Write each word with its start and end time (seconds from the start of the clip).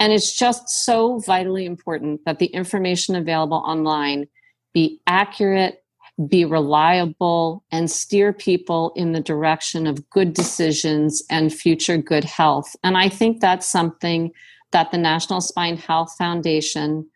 And 0.00 0.12
it's 0.12 0.36
just 0.36 0.68
so 0.68 1.18
vitally 1.18 1.66
important 1.66 2.24
that 2.24 2.38
the 2.38 2.46
information 2.46 3.14
available 3.14 3.58
online 3.58 4.26
be 4.72 5.00
accurate, 5.06 5.84
be 6.26 6.44
reliable, 6.44 7.64
and 7.70 7.90
steer 7.90 8.32
people 8.32 8.92
in 8.96 9.12
the 9.12 9.20
direction 9.20 9.86
of 9.86 10.08
good 10.10 10.32
decisions 10.32 11.22
and 11.30 11.52
future 11.52 11.98
good 11.98 12.24
health. 12.24 12.74
And 12.82 12.96
I 12.96 13.08
think 13.08 13.40
that's 13.40 13.68
something 13.68 14.32
that 14.72 14.90
the 14.90 14.98
National 14.98 15.40
Spine 15.40 15.76
Health 15.76 16.14
Foundation, 16.16 17.06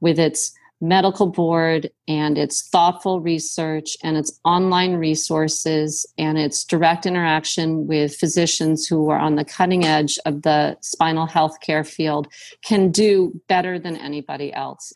with 0.00 0.18
its 0.18 0.52
medical 0.88 1.26
board 1.26 1.90
and 2.06 2.36
its 2.36 2.68
thoughtful 2.68 3.20
research 3.20 3.96
and 4.02 4.16
its 4.16 4.38
online 4.44 4.94
resources 4.94 6.06
and 6.18 6.38
its 6.38 6.64
direct 6.64 7.06
interaction 7.06 7.86
with 7.86 8.14
physicians 8.14 8.86
who 8.86 9.08
are 9.08 9.18
on 9.18 9.36
the 9.36 9.44
cutting 9.44 9.84
edge 9.84 10.18
of 10.26 10.42
the 10.42 10.76
spinal 10.82 11.26
health 11.26 11.58
care 11.60 11.84
field 11.84 12.28
can 12.62 12.90
do 12.90 13.40
better 13.48 13.78
than 13.78 13.96
anybody 13.96 14.52
else. 14.52 14.92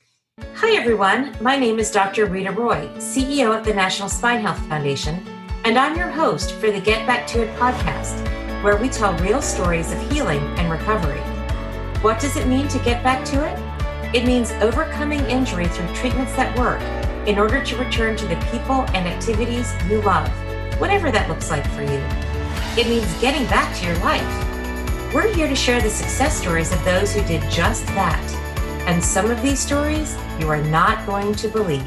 Hi, 0.55 0.77
everyone. 0.77 1.35
My 1.41 1.57
name 1.57 1.79
is 1.79 1.91
Dr. 1.91 2.27
Rita 2.27 2.53
Roy, 2.53 2.87
CEO 2.97 3.57
of 3.57 3.65
the 3.65 3.75
National 3.75 4.09
Spine 4.09 4.41
Health 4.41 4.59
Foundation, 4.69 5.27
and 5.65 5.79
I'm 5.79 5.97
your 5.97 6.11
host 6.11 6.53
for 6.53 6.71
the 6.71 6.81
Get 6.81 7.07
Back 7.07 7.27
to 7.29 7.43
It 7.43 7.57
podcast, 7.57 8.23
where 8.63 8.77
we 8.77 8.89
tell 8.89 9.17
real 9.19 9.43
stories 9.43 9.91
of 9.91 10.13
healing 10.13 10.41
and 10.59 10.71
recovery. 10.71 11.21
What 12.03 12.21
does 12.21 12.37
it 12.37 12.47
mean 12.47 12.69
to 12.69 12.79
get 12.81 13.03
back 13.03 13.25
to 13.27 13.45
it? 13.45 13.68
It 14.15 14.25
means 14.25 14.53
overcoming 14.53 15.21
injury 15.27 15.67
through 15.67 15.95
treatments 15.95 16.35
that 16.35 16.59
work 16.59 16.81
in 17.29 17.39
order 17.39 17.63
to 17.63 17.77
return 17.77 18.17
to 18.17 18.27
the 18.27 18.37
people 18.51 18.87
and 18.95 19.07
activities 19.07 19.71
you 19.87 20.01
love, 20.01 20.29
whatever 20.81 21.11
that 21.11 21.29
looks 21.29 21.51
like 21.51 21.67
for 21.73 21.83
you. 21.83 22.03
It 22.81 22.89
means 22.89 23.21
getting 23.21 23.47
back 23.49 23.77
to 23.77 23.87
your 23.87 23.99
life. 23.99 25.13
We're 25.13 25.31
here 25.35 25.47
to 25.47 25.55
share 25.55 25.83
the 25.83 25.91
success 25.91 26.41
stories 26.41 26.73
of 26.73 26.83
those 26.87 27.15
who 27.15 27.23
did 27.25 27.43
just 27.51 27.85
that. 27.89 28.25
And 28.87 29.05
some 29.05 29.31
of 29.31 29.43
these 29.43 29.61
stories 29.61 30.17
you 30.41 30.49
are 30.49 30.63
not 30.65 31.05
going 31.07 31.35
to 31.35 31.49
believe. 31.49 31.87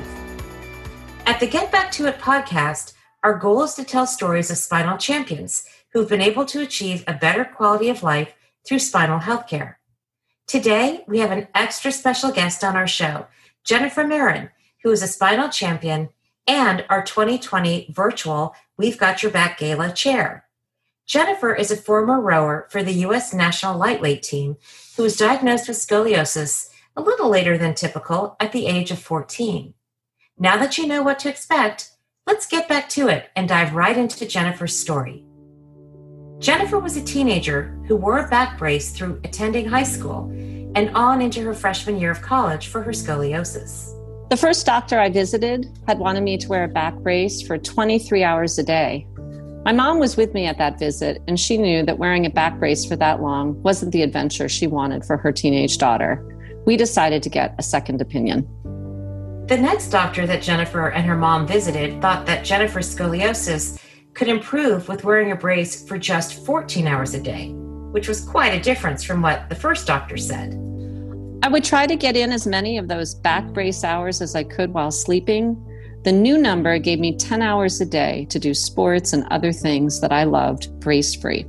At 1.26 1.40
the 1.40 1.48
Get 1.48 1.72
Back 1.72 1.92
to 1.94 2.06
It 2.06 2.20
podcast, 2.20 2.94
our 3.24 3.34
goal 3.34 3.64
is 3.64 3.74
to 3.74 3.84
tell 3.84 4.06
stories 4.06 4.52
of 4.52 4.58
spinal 4.58 5.00
champions 5.00 5.66
who've 5.92 6.10
been 6.10 6.22
able 6.22 6.46
to 6.46 6.62
achieve 6.62 7.04
a 7.08 7.14
better 7.14 7.46
quality 7.46 7.90
of 7.90 8.04
life 8.04 8.36
through 8.64 8.80
spinal 8.80 9.20
healthcare. 9.20 9.78
Today, 10.52 11.06
we 11.08 11.20
have 11.20 11.32
an 11.32 11.48
extra 11.56 11.94
special 11.94 12.30
guest 12.30 12.62
on 12.62 12.76
our 12.76 12.86
show, 12.86 13.26
Jennifer 13.64 14.06
Marin, 14.06 14.50
who 14.84 14.92
is 14.92 15.02
a 15.02 15.08
spinal 15.08 15.48
champion 15.48 16.10
and 16.46 16.84
our 16.90 17.02
2020 17.02 17.88
virtual 17.90 18.54
We've 18.76 18.98
Got 18.98 19.24
Your 19.24 19.32
Back 19.32 19.60
Gala 19.60 19.94
chair. 19.94 20.44
Jennifer 21.06 21.56
is 21.56 21.72
a 21.72 21.78
former 21.78 22.20
rower 22.20 22.68
for 22.70 22.84
the 22.84 22.92
U.S. 23.06 23.34
national 23.34 23.78
lightweight 23.78 24.24
team 24.24 24.58
who 24.98 25.04
was 25.04 25.16
diagnosed 25.16 25.70
with 25.70 25.78
scoliosis 25.78 26.68
a 26.98 27.02
little 27.02 27.30
later 27.30 27.58
than 27.58 27.74
typical 27.74 28.36
at 28.42 28.52
the 28.52 28.66
age 28.66 28.92
of 28.92 29.00
14. 29.00 29.74
Now 30.38 30.58
that 30.58 30.78
you 30.78 30.86
know 30.86 31.02
what 31.02 31.20
to 31.20 31.30
expect, 31.30 31.92
let's 32.28 32.46
get 32.46 32.68
back 32.68 32.90
to 32.90 33.08
it 33.08 33.30
and 33.38 33.48
dive 33.48 33.74
right 33.74 33.98
into 33.98 34.26
Jennifer's 34.26 34.78
story. 34.78 35.24
Jennifer 36.42 36.80
was 36.80 36.98
a 36.98 37.04
teenager 37.04 37.78
who 37.88 37.96
wore 37.96 38.18
a 38.18 38.28
back 38.28 38.58
brace 38.58 38.90
through 38.90 39.22
attending 39.24 39.68
high 39.68 39.84
school 39.84 40.28
and 40.74 40.90
on 40.96 41.22
into 41.22 41.40
her 41.44 41.54
freshman 41.54 42.00
year 42.00 42.10
of 42.10 42.24
college 42.24 42.70
for 42.70 42.82
her 42.82 42.92
scoliosis. 42.92 43.96
The 44.32 44.38
first 44.38 44.66
doctor 44.66 45.00
I 45.00 45.10
visited 45.10 45.68
had 45.86 46.00
wanted 46.00 46.24
me 46.24 46.40
to 46.40 46.48
wear 46.48 46.64
a 46.64 46.68
back 46.68 46.96
brace 46.96 47.44
for 47.44 47.60
23 47.60 48.24
hours 48.24 48.58
a 48.58 48.64
day. 48.64 49.06
My 49.66 49.72
mom 49.72 50.00
was 50.00 50.18
with 50.18 50.34
me 50.34 50.48
at 50.48 50.58
that 50.58 50.80
visit, 50.80 51.22
and 51.28 51.40
she 51.40 51.60
knew 51.60 51.86
that 51.86 52.00
wearing 52.00 52.26
a 52.26 52.30
back 52.32 52.58
brace 52.58 52.86
for 52.86 52.96
that 52.96 53.22
long 53.22 53.62
wasn't 53.62 53.92
the 53.92 54.02
adventure 54.02 54.50
she 54.50 54.66
wanted 54.66 55.06
for 55.06 55.18
her 55.18 55.32
teenage 55.32 55.78
daughter. 55.78 56.26
We 56.66 56.76
decided 56.76 57.22
to 57.22 57.30
get 57.30 57.54
a 57.60 57.64
second 57.64 58.02
opinion. 58.02 58.48
The 59.46 59.58
next 59.58 59.90
doctor 59.90 60.26
that 60.26 60.42
Jennifer 60.42 60.88
and 60.88 61.06
her 61.06 61.18
mom 61.18 61.46
visited 61.46 62.02
thought 62.02 62.26
that 62.26 62.44
Jennifer's 62.44 62.96
scoliosis 62.96 63.78
could 64.14 64.28
improve 64.28 64.88
with 64.88 65.04
wearing 65.04 65.32
a 65.32 65.36
brace 65.36 65.88
for 65.88 65.98
just 65.98 66.46
14 66.46 66.88
hours 66.88 67.14
a 67.14 67.22
day, 67.22 67.50
which 67.92 68.08
was 68.08 68.22
quite 68.22 68.54
a 68.54 68.62
difference 68.62 69.04
from 69.04 69.22
what 69.22 69.50
the 69.50 69.56
first 69.56 69.88
doctor 69.88 70.18
said. 70.18 70.54
I 71.44 71.48
would 71.48 71.64
try 71.64 71.88
to 71.88 71.96
get 71.96 72.16
in 72.16 72.32
as 72.32 72.46
many 72.46 72.78
of 72.78 72.88
those 72.88 73.16
back 73.16 73.46
brace 73.48 73.84
hours 73.84 74.22
as 74.22 74.36
I 74.36 74.44
could 74.44 74.74
while 74.74 74.92
sleeping. 74.92 75.58
The 76.04 76.12
new 76.12 76.38
number 76.38 76.78
gave 76.78 77.00
me 77.00 77.18
10 77.18 77.42
hours 77.42 77.82
a 77.82 77.86
day 77.86 78.26
to 78.30 78.40
do 78.40 78.54
sports 78.54 79.14
and 79.14 79.26
other 79.32 79.52
things 79.52 80.02
that 80.02 80.12
I 80.12 80.24
loved 80.24 80.80
brace 80.80 81.16
free. 81.16 81.46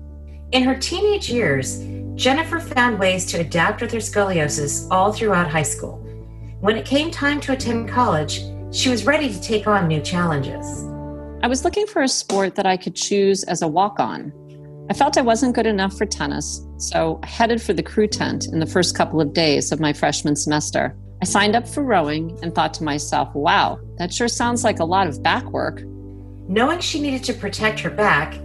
In 0.53 0.63
her 0.63 0.77
teenage 0.77 1.31
years, 1.31 1.81
Jennifer 2.15 2.61
found 2.61 2.99
ways 2.99 3.27
to 3.27 3.41
adapt 3.41 3.81
with 3.81 3.93
her 3.93 3.99
scoliosis 3.99 4.87
all 4.91 5.13
throughout 5.13 5.51
high 5.51 5.63
school. 5.63 5.99
When 6.61 6.77
it 6.77 6.87
came 6.87 7.11
time 7.11 7.41
to 7.41 7.53
attend 7.53 7.89
college, 7.89 8.43
she 8.71 8.89
was 8.89 9.05
ready 9.05 9.33
to 9.33 9.41
take 9.41 9.67
on 9.67 9.89
new 9.89 10.01
challenges. 10.01 10.92
I 11.43 11.49
was 11.49 11.65
looking 11.65 11.89
for 11.89 12.03
a 12.03 12.09
sport 12.09 12.55
that 12.55 12.67
I 12.67 12.77
could 12.77 12.95
choose 12.95 13.43
as 13.45 13.63
a 13.63 13.69
walk 13.69 13.99
on. 13.99 14.33
I 14.89 14.95
felt 14.95 15.19
I 15.19 15.23
wasn't 15.23 15.57
good 15.57 15.67
enough 15.67 15.99
for 15.99 16.07
tennis, 16.07 16.65
so 16.77 17.19
I 17.25 17.27
headed 17.27 17.61
for 17.61 17.73
the 17.73 17.83
crew 17.83 18.07
tent 18.07 18.47
in 18.47 18.61
the 18.61 18.67
first 18.67 18.97
couple 18.97 19.21
of 19.21 19.33
days 19.33 19.73
of 19.73 19.81
my 19.81 19.93
freshman 19.93 20.37
semester. 20.37 20.97
I 21.21 21.25
signed 21.25 21.57
up 21.57 21.67
for 21.67 21.83
rowing 21.83 22.39
and 22.45 22.55
thought 22.55 22.73
to 22.75 22.85
myself, 22.85 23.35
wow, 23.35 23.81
that 23.99 24.15
sure 24.15 24.29
sounds 24.29 24.63
like 24.63 24.79
a 24.79 24.85
lot 24.85 25.09
of 25.09 25.21
back 25.21 25.45
work. 25.51 25.83
Knowing 26.47 26.79
she 26.79 27.01
needed 27.01 27.25
to 27.25 27.35
protect 27.35 27.81
her 27.81 27.91
back, 27.91 28.39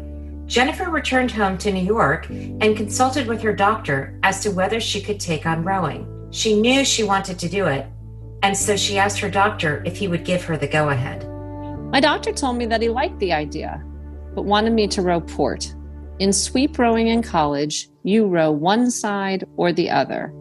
Jennifer 0.47 0.89
returned 0.89 1.29
home 1.29 1.59
to 1.59 1.71
New 1.71 1.85
York 1.85 2.27
and 2.29 2.75
consulted 2.75 3.27
with 3.27 3.43
her 3.43 3.53
doctor 3.53 4.19
as 4.23 4.41
to 4.41 4.49
whether 4.49 4.79
she 4.79 5.01
could 5.01 5.19
take 5.19 5.45
on 5.45 5.63
rowing. 5.63 6.29
She 6.31 6.59
knew 6.59 6.83
she 6.83 7.03
wanted 7.03 7.37
to 7.39 7.49
do 7.49 7.67
it, 7.67 7.85
and 8.41 8.57
so 8.57 8.75
she 8.75 8.97
asked 8.97 9.19
her 9.19 9.29
doctor 9.29 9.83
if 9.85 9.97
he 9.97 10.07
would 10.07 10.25
give 10.25 10.43
her 10.45 10.57
the 10.57 10.67
go 10.67 10.89
ahead. 10.89 11.36
My 11.89 12.01
doctor 12.01 12.33
told 12.33 12.57
me 12.57 12.65
that 12.65 12.81
he 12.81 12.89
liked 12.89 13.17
the 13.19 13.31
idea, 13.31 13.81
but 14.35 14.41
wanted 14.41 14.73
me 14.73 14.89
to 14.89 15.01
row 15.01 15.21
port. 15.21 15.73
In 16.19 16.33
sweep 16.33 16.77
rowing 16.77 17.07
in 17.07 17.23
college, 17.23 17.87
you 18.03 18.27
row 18.27 18.51
one 18.51 18.91
side 18.91 19.45
or 19.55 19.71
the 19.71 19.89
other. 19.89 20.33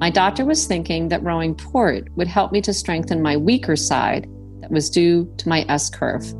My 0.00 0.10
doctor 0.10 0.44
was 0.44 0.66
thinking 0.66 1.06
that 1.08 1.22
rowing 1.22 1.54
port 1.54 2.08
would 2.16 2.26
help 2.26 2.50
me 2.50 2.60
to 2.62 2.74
strengthen 2.74 3.22
my 3.22 3.36
weaker 3.36 3.76
side 3.76 4.28
that 4.58 4.72
was 4.72 4.90
due 4.90 5.32
to 5.36 5.48
my 5.48 5.64
S 5.68 5.88
curve. 5.88 6.34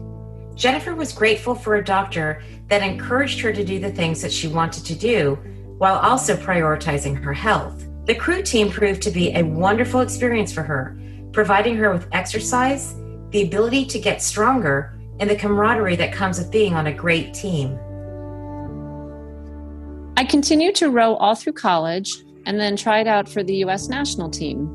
Jennifer 0.57 0.93
was 0.93 1.13
grateful 1.13 1.55
for 1.55 1.77
a 1.77 1.85
doctor 1.85 2.43
that 2.67 2.83
encouraged 2.83 3.39
her 3.41 3.53
to 3.53 3.65
do 3.65 3.79
the 3.79 3.93
things 3.93 4.21
that 4.23 4.33
she 4.33 4.49
wanted 4.49 4.85
to 4.87 4.95
do 4.97 5.39
while 5.79 5.99
also 6.01 6.37
prioritizing 6.37 7.17
her 7.23 7.33
health. 7.33 7.87
The 8.07 8.15
crew 8.17 8.43
team 8.43 8.71
proved 8.71 9.03
to 9.03 9.13
be 9.13 9.33
a 9.35 9.45
wonderful 9.45 10.01
experience 10.01 10.53
for 10.53 10.65
her, 10.65 11.01
providing 11.33 11.77
her 11.77 11.93
with 11.93 12.09
exercise 12.11 12.97
the 13.31 13.43
ability 13.43 13.85
to 13.87 13.99
get 13.99 14.23
stronger, 14.23 14.99
and 15.21 15.29
the 15.29 15.37
camaraderie 15.37 15.97
that 15.97 16.13
comes 16.13 16.39
with 16.39 16.51
being 16.51 16.75
on 16.75 16.87
a 16.87 16.93
great 16.93 17.35
team. 17.35 17.79
I 20.17 20.25
continued 20.25 20.75
to 20.77 20.91
row 20.91 21.15
all 21.17 21.35
through 21.35 21.53
college 21.53 22.13
and 22.47 22.59
then 22.59 22.77
tried 22.77 23.07
out 23.07 23.29
for 23.29 23.43
the 23.43 23.57
U.S. 23.57 23.89
national 23.89 24.31
team. 24.31 24.75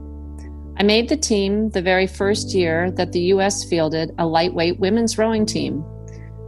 I 0.78 0.84
made 0.84 1.10
the 1.10 1.18
team 1.18 1.70
the 1.70 1.82
very 1.82 2.08
first 2.08 2.54
year 2.54 2.92
that 2.92 3.12
the 3.12 3.22
U.S. 3.22 3.64
fielded 3.64 4.12
a 4.18 4.26
lightweight 4.26 4.80
women's 4.80 5.18
rowing 5.18 5.46
team. 5.46 5.84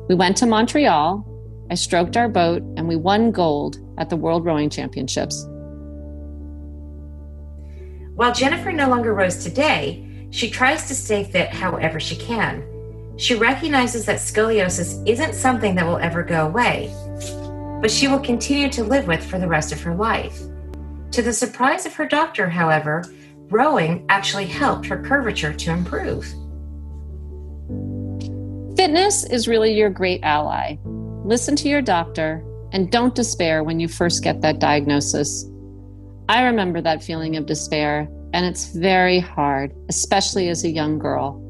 We 0.07 0.15
went 0.15 0.37
to 0.37 0.45
Montreal, 0.45 1.25
I 1.71 1.75
stroked 1.75 2.15
our 2.15 2.29
boat, 2.29 2.61
and 2.77 2.87
we 2.87 2.95
won 2.95 3.31
gold 3.31 3.77
at 3.97 4.09
the 4.09 4.15
World 4.15 4.45
Rowing 4.45 4.69
Championships. 4.69 5.45
While 8.15 8.33
Jennifer 8.33 8.71
no 8.71 8.87
longer 8.87 9.13
rows 9.13 9.43
today, 9.43 10.04
she 10.35 10.49
tries 10.49 10.85
to 10.85 10.93
stay 10.93 11.23
fit 11.23 11.47
however 11.47 11.97
she 11.97 12.17
can. 12.17 12.61
She 13.15 13.35
recognizes 13.35 14.05
that 14.05 14.19
scoliosis 14.19 15.01
isn't 15.07 15.33
something 15.33 15.75
that 15.75 15.85
will 15.85 15.97
ever 15.99 16.23
go 16.23 16.45
away, 16.45 16.93
but 17.79 17.89
she 17.89 18.09
will 18.09 18.19
continue 18.19 18.67
to 18.71 18.83
live 18.83 19.07
with 19.07 19.23
for 19.25 19.39
the 19.39 19.47
rest 19.47 19.71
of 19.71 19.79
her 19.79 19.95
life. 19.95 20.37
To 21.11 21.21
the 21.21 21.31
surprise 21.31 21.85
of 21.85 21.93
her 21.93 22.05
doctor, 22.05 22.49
however, 22.49 23.05
rowing 23.49 24.05
actually 24.09 24.47
helped 24.47 24.85
her 24.87 25.01
curvature 25.01 25.53
to 25.53 25.71
improve. 25.71 26.25
Fitness 28.75 29.23
is 29.23 29.47
really 29.47 29.73
your 29.73 29.89
great 29.89 30.19
ally. 30.21 30.75
Listen 31.23 31.55
to 31.55 31.69
your 31.69 31.81
doctor 31.81 32.43
and 32.73 32.91
don't 32.91 33.15
despair 33.15 33.63
when 33.63 33.79
you 33.79 33.87
first 33.87 34.21
get 34.21 34.41
that 34.41 34.59
diagnosis. 34.59 35.45
I 36.27 36.43
remember 36.43 36.81
that 36.81 37.01
feeling 37.01 37.37
of 37.37 37.45
despair 37.45 38.09
and 38.35 38.45
it's 38.45 38.75
very 38.75 39.17
hard, 39.17 39.73
especially 39.87 40.49
as 40.49 40.65
a 40.65 40.69
young 40.69 40.99
girl. 40.99 41.41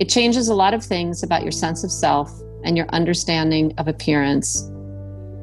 It 0.00 0.08
changes 0.08 0.48
a 0.48 0.56
lot 0.56 0.74
of 0.74 0.84
things 0.84 1.22
about 1.22 1.42
your 1.42 1.52
sense 1.52 1.84
of 1.84 1.92
self 1.92 2.32
and 2.64 2.76
your 2.76 2.88
understanding 2.88 3.72
of 3.78 3.86
appearance. 3.86 4.68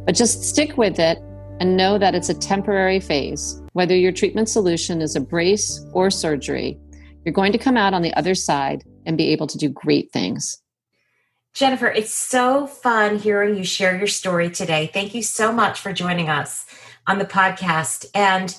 But 0.05 0.13
just 0.13 0.43
stick 0.43 0.77
with 0.77 0.99
it 0.99 1.19
and 1.61 1.77
know 1.77 1.97
that 1.97 2.15
it's 2.15 2.27
a 2.27 2.33
temporary 2.33 2.99
phase. 2.99 3.61
Whether 3.71 3.95
your 3.95 4.11
treatment 4.11 4.49
solution 4.49 5.01
is 5.01 5.15
a 5.15 5.21
brace 5.21 5.85
or 5.93 6.11
surgery, 6.11 6.77
you're 7.23 7.33
going 7.33 7.53
to 7.53 7.57
come 7.57 7.77
out 7.77 7.93
on 7.93 8.01
the 8.01 8.13
other 8.15 8.35
side 8.35 8.83
and 9.05 9.17
be 9.17 9.29
able 9.29 9.47
to 9.47 9.57
do 9.57 9.69
great 9.69 10.11
things. 10.11 10.61
Jennifer, 11.53 11.87
it's 11.87 12.13
so 12.13 12.67
fun 12.67 13.19
hearing 13.19 13.55
you 13.55 13.63
share 13.63 13.97
your 13.97 14.07
story 14.07 14.49
today. 14.49 14.91
Thank 14.93 15.15
you 15.15 15.23
so 15.23 15.53
much 15.53 15.79
for 15.79 15.93
joining 15.93 16.27
us 16.27 16.65
on 17.07 17.19
the 17.19 17.25
podcast. 17.25 18.05
And 18.13 18.53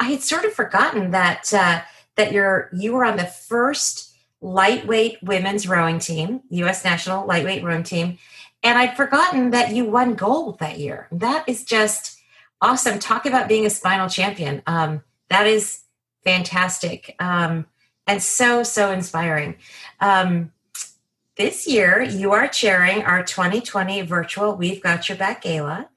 I 0.00 0.04
had 0.04 0.22
sort 0.22 0.44
of 0.44 0.52
forgotten 0.52 1.10
that 1.10 1.52
uh, 1.52 1.80
that 2.16 2.32
you're 2.32 2.70
you 2.72 2.92
were 2.92 3.04
on 3.04 3.16
the 3.16 3.26
first 3.26 4.14
lightweight 4.40 5.22
women's 5.22 5.66
rowing 5.66 5.98
team, 5.98 6.42
U.S. 6.50 6.84
national 6.84 7.26
lightweight 7.26 7.64
rowing 7.64 7.82
team, 7.82 8.18
and 8.62 8.78
I'd 8.78 8.96
forgotten 8.96 9.50
that 9.50 9.74
you 9.74 9.84
won 9.84 10.14
gold 10.14 10.58
that 10.60 10.78
year. 10.78 11.08
That 11.10 11.48
is 11.48 11.64
just 11.64 12.18
awesome. 12.60 12.98
Talk 12.98 13.26
about 13.26 13.48
being 13.48 13.66
a 13.66 13.70
spinal 13.70 14.08
champion. 14.08 14.62
Um, 14.66 15.02
that 15.28 15.46
is 15.46 15.80
fantastic 16.24 17.14
um, 17.18 17.66
and 18.06 18.22
so 18.22 18.62
so 18.62 18.90
inspiring. 18.90 19.56
Um, 20.00 20.52
this 21.36 21.68
year, 21.68 22.02
you 22.02 22.32
are 22.32 22.48
chairing 22.48 23.02
our 23.04 23.22
2020 23.22 24.02
virtual 24.02 24.56
We've 24.56 24.82
Got 24.82 25.08
Your 25.08 25.16
Back 25.16 25.42
Gala. 25.42 25.88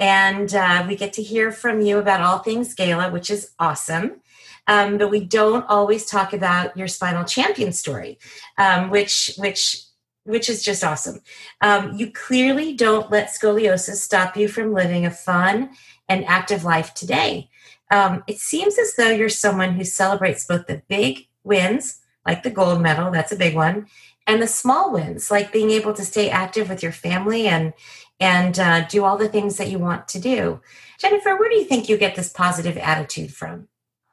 And 0.00 0.52
uh, 0.54 0.84
we 0.88 0.96
get 0.96 1.12
to 1.14 1.22
hear 1.22 1.52
from 1.52 1.82
you 1.82 1.98
about 1.98 2.22
all 2.22 2.38
things 2.38 2.74
gala, 2.74 3.10
which 3.10 3.30
is 3.30 3.52
awesome. 3.58 4.20
Um, 4.66 4.98
but 4.98 5.10
we 5.10 5.24
don't 5.24 5.66
always 5.68 6.06
talk 6.06 6.32
about 6.32 6.76
your 6.76 6.88
spinal 6.88 7.24
champion 7.24 7.72
story, 7.72 8.18
um, 8.56 8.90
which 8.90 9.34
which 9.36 9.84
which 10.24 10.48
is 10.48 10.62
just 10.62 10.84
awesome. 10.84 11.20
Um, 11.60 11.96
you 11.96 12.10
clearly 12.10 12.74
don't 12.74 13.10
let 13.10 13.28
scoliosis 13.28 13.96
stop 13.96 14.36
you 14.36 14.48
from 14.48 14.72
living 14.72 15.04
a 15.04 15.10
fun 15.10 15.70
and 16.08 16.24
active 16.26 16.64
life 16.64 16.94
today. 16.94 17.48
Um, 17.90 18.22
it 18.26 18.38
seems 18.38 18.78
as 18.78 18.94
though 18.94 19.10
you're 19.10 19.28
someone 19.28 19.74
who 19.74 19.84
celebrates 19.84 20.46
both 20.46 20.66
the 20.66 20.82
big 20.88 21.26
wins, 21.42 22.00
like 22.26 22.42
the 22.42 22.50
gold 22.50 22.80
medal, 22.80 23.10
that's 23.10 23.32
a 23.32 23.36
big 23.36 23.56
one, 23.56 23.86
and 24.26 24.40
the 24.40 24.46
small 24.46 24.92
wins, 24.92 25.30
like 25.30 25.52
being 25.52 25.70
able 25.70 25.94
to 25.94 26.04
stay 26.04 26.30
active 26.30 26.68
with 26.68 26.82
your 26.82 26.92
family 26.92 27.48
and 27.48 27.72
and 28.20 28.58
uh, 28.58 28.86
do 28.86 29.04
all 29.04 29.16
the 29.16 29.28
things 29.28 29.56
that 29.56 29.70
you 29.70 29.78
want 29.78 30.06
to 30.08 30.20
do. 30.20 30.60
Jennifer, 30.98 31.36
where 31.36 31.48
do 31.48 31.56
you 31.56 31.64
think 31.64 31.88
you 31.88 31.96
get 31.96 32.14
this 32.14 32.30
positive 32.30 32.76
attitude 32.76 33.32
from? 33.32 33.68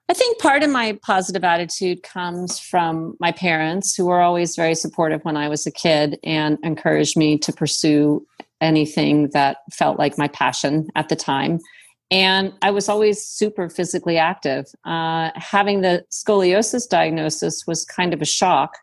I 0.09 0.13
think 0.13 0.39
part 0.39 0.63
of 0.63 0.69
my 0.69 0.97
positive 1.03 1.43
attitude 1.43 2.01
comes 2.01 2.59
from 2.59 3.17
my 3.19 3.33
parents, 3.33 3.93
who 3.93 4.05
were 4.05 4.21
always 4.21 4.55
very 4.55 4.73
supportive 4.73 5.25
when 5.25 5.35
I 5.35 5.49
was 5.49 5.67
a 5.67 5.71
kid 5.71 6.17
and 6.23 6.57
encouraged 6.63 7.17
me 7.17 7.37
to 7.39 7.51
pursue 7.51 8.25
anything 8.61 9.29
that 9.33 9.57
felt 9.73 9.99
like 9.99 10.17
my 10.17 10.29
passion 10.29 10.87
at 10.95 11.09
the 11.09 11.17
time. 11.17 11.59
And 12.09 12.53
I 12.61 12.71
was 12.71 12.87
always 12.87 13.21
super 13.21 13.69
physically 13.69 14.17
active. 14.17 14.67
Uh, 14.85 15.31
having 15.35 15.81
the 15.81 16.05
scoliosis 16.09 16.87
diagnosis 16.87 17.67
was 17.67 17.83
kind 17.83 18.13
of 18.13 18.21
a 18.21 18.25
shock 18.25 18.77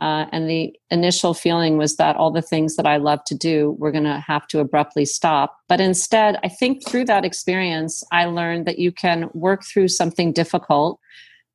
uh, 0.00 0.26
and 0.32 0.48
the 0.48 0.74
initial 0.90 1.34
feeling 1.34 1.76
was 1.76 1.96
that 1.96 2.16
all 2.16 2.30
the 2.30 2.40
things 2.40 2.76
that 2.76 2.86
I 2.86 2.96
love 2.96 3.22
to 3.24 3.34
do 3.34 3.76
were 3.78 3.92
going 3.92 4.04
to 4.04 4.18
have 4.26 4.46
to 4.48 4.60
abruptly 4.60 5.04
stop. 5.04 5.58
But 5.68 5.80
instead, 5.80 6.38
I 6.42 6.48
think 6.48 6.86
through 6.86 7.04
that 7.06 7.24
experience, 7.24 8.02
I 8.10 8.24
learned 8.24 8.66
that 8.66 8.78
you 8.78 8.92
can 8.92 9.28
work 9.34 9.62
through 9.64 9.88
something 9.88 10.32
difficult, 10.32 10.98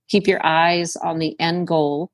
keep 0.10 0.28
your 0.28 0.46
eyes 0.46 0.96
on 0.98 1.18
the 1.18 1.40
end 1.40 1.68
goal, 1.68 2.12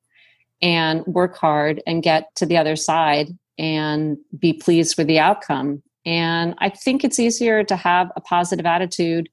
and 0.62 1.06
work 1.06 1.38
hard 1.38 1.82
and 1.86 2.04
get 2.04 2.34
to 2.36 2.46
the 2.46 2.58
other 2.58 2.76
side 2.76 3.38
and 3.58 4.18
be 4.38 4.54
pleased 4.54 4.98
with 4.98 5.08
the 5.08 5.20
outcome. 5.20 5.84
And 6.06 6.56
I 6.60 6.70
think 6.70 7.04
it's 7.04 7.20
easier 7.20 7.64
to 7.66 7.76
have 7.76 8.10
a 8.16 8.22
positive 8.22 8.66
attitude 8.66 9.30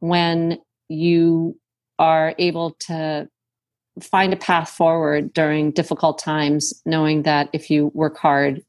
when 0.00 0.58
you 0.88 1.58
are 1.98 2.34
able 2.38 2.76
to 2.80 3.28
find 4.00 4.32
a 4.32 4.36
path 4.36 4.70
forward 4.70 5.32
during 5.32 5.70
difficult 5.70 6.18
times, 6.18 6.82
knowing 6.86 7.22
that 7.22 7.48
if 7.52 7.70
you 7.70 7.90
work 7.94 8.16
hard, 8.16 8.64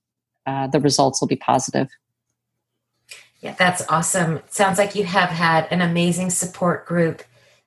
uh, 0.45 0.67
the 0.67 0.79
results 0.79 1.21
will 1.21 1.27
be 1.27 1.35
positive. 1.35 1.87
Yeah, 3.39 3.55
that's 3.57 3.85
awesome. 3.89 4.41
sounds 4.49 4.77
like 4.77 4.95
you 4.95 5.03
have 5.03 5.29
had 5.29 5.67
an 5.69 5.81
amazing 5.81 6.29
support 6.29 6.85
group 6.85 7.23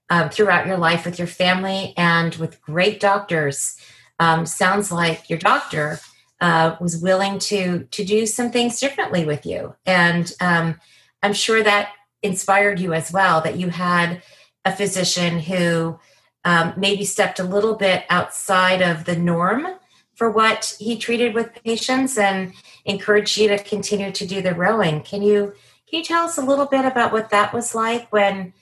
um, 0.09 0.31
throughout 0.31 0.67
your 0.67 0.79
life 0.79 1.05
with 1.05 1.19
your 1.19 1.29
family 1.29 1.93
and 1.97 2.35
with 2.37 2.63
great 2.63 3.01
doctors. 3.01 3.77
Um, 4.19 4.47
sounds 4.47 4.91
like 4.91 5.29
your 5.29 5.39
doctor 5.39 6.01
uh, 6.41 6.77
was 6.81 6.99
willing 6.99 7.39
to 7.39 7.85
to 7.91 8.05
do 8.05 8.27
some 8.27 8.51
things 8.51 8.79
differently 8.79 9.25
with 9.25 9.45
you, 9.47 9.75
and 9.85 10.33
um, 10.41 10.81
I'm 11.23 11.33
sure 11.33 11.63
that 11.63 11.91
inspired 12.23 12.79
you 12.79 12.93
as 12.93 13.13
well. 13.13 13.41
That 13.41 13.59
you 13.59 13.71
had 13.71 14.23
a 14.65 14.73
physician 14.73 15.41
who 15.41 15.99
um, 16.47 16.73
maybe 16.77 17.05
stepped 17.05 17.41
a 17.41 17.45
little 17.45 17.75
bit 17.75 18.05
outside 18.09 18.81
of 18.81 19.05
the 19.05 19.17
norm 19.17 19.67
for 20.15 20.31
what 20.31 20.77
he 20.79 20.97
treated 20.97 21.35
with 21.35 21.53
patients 21.65 22.17
and 22.17 22.53
encouraged 22.85 23.37
you 23.37 23.49
to 23.49 23.59
continue 23.59 24.13
to 24.13 24.25
do 24.25 24.41
the 24.41 24.55
rowing. 24.55 25.03
Can 25.03 25.23
you 25.23 25.53
can 25.91 25.99
you 25.99 26.05
tell 26.05 26.25
us 26.25 26.39
a 26.39 26.43
little 26.43 26.67
bit 26.67 26.85
about 26.85 27.13
what 27.13 27.31
that 27.31 27.53
was 27.53 27.75
like 27.75 28.11
when 28.13 28.53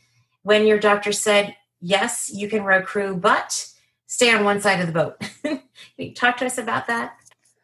when 0.42 0.66
your 0.66 0.78
doctor 0.78 1.12
said 1.12 1.54
yes, 1.80 2.30
you 2.32 2.48
can 2.48 2.64
row 2.64 2.82
crew, 2.82 3.14
but 3.16 3.70
stay 4.06 4.32
on 4.32 4.44
one 4.44 4.62
side 4.62 4.80
of 4.80 4.86
the 4.86 4.92
boat? 4.92 5.20
can 5.42 5.60
you 5.98 6.14
talk 6.14 6.38
to 6.38 6.46
us 6.46 6.56
about 6.56 6.86
that? 6.86 7.16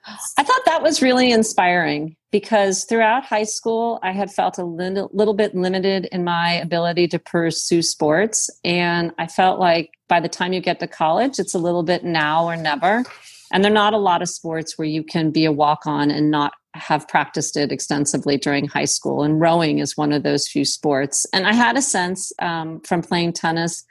I 0.06 0.42
thought 0.42 0.64
that 0.64 0.82
was 0.82 1.02
really 1.02 1.30
inspiring 1.30 2.16
because 2.32 2.84
throughout 2.84 3.24
high 3.24 3.44
school, 3.44 3.98
I 4.02 4.12
had 4.12 4.32
felt 4.32 4.58
a 4.58 4.64
little, 4.64 5.34
bit 5.34 5.54
limited 5.54 6.06
in 6.06 6.24
my 6.24 6.52
ability 6.52 7.08
to 7.08 7.18
pursue 7.18 7.82
sports. 7.82 8.48
And 8.64 9.12
I 9.18 9.26
felt 9.26 9.60
like 9.60 9.90
by 10.08 10.20
the 10.20 10.28
time 10.28 10.52
you 10.52 10.60
get 10.60 10.80
to 10.80 10.86
college, 10.86 11.38
it's 11.38 11.54
a 11.54 11.58
little 11.58 11.82
bit 11.82 12.04
now 12.04 12.46
or 12.46 12.56
never. 12.56 13.04
And 13.52 13.62
there 13.64 13.70
are 13.70 13.74
not 13.74 13.94
a 13.94 13.98
lot 13.98 14.22
of 14.22 14.28
sports 14.28 14.78
where 14.78 14.88
you 14.88 15.02
can 15.02 15.30
be 15.30 15.44
a 15.44 15.52
walk 15.52 15.86
on 15.86 16.10
and 16.10 16.30
not 16.30 16.52
have 16.74 17.08
practiced 17.08 17.56
it 17.56 17.72
extensively 17.72 18.36
during 18.36 18.68
high 18.68 18.84
school. 18.84 19.22
And 19.22 19.40
rowing 19.40 19.80
is 19.80 19.96
one 19.96 20.12
of 20.12 20.22
those 20.22 20.48
few 20.48 20.64
sports. 20.64 21.26
And 21.32 21.46
I 21.46 21.52
had 21.52 21.76
a 21.76 21.82
sense 21.82 22.32
um, 22.40 22.80
from 22.80 23.02
playing 23.02 23.32
tennis 23.32 23.84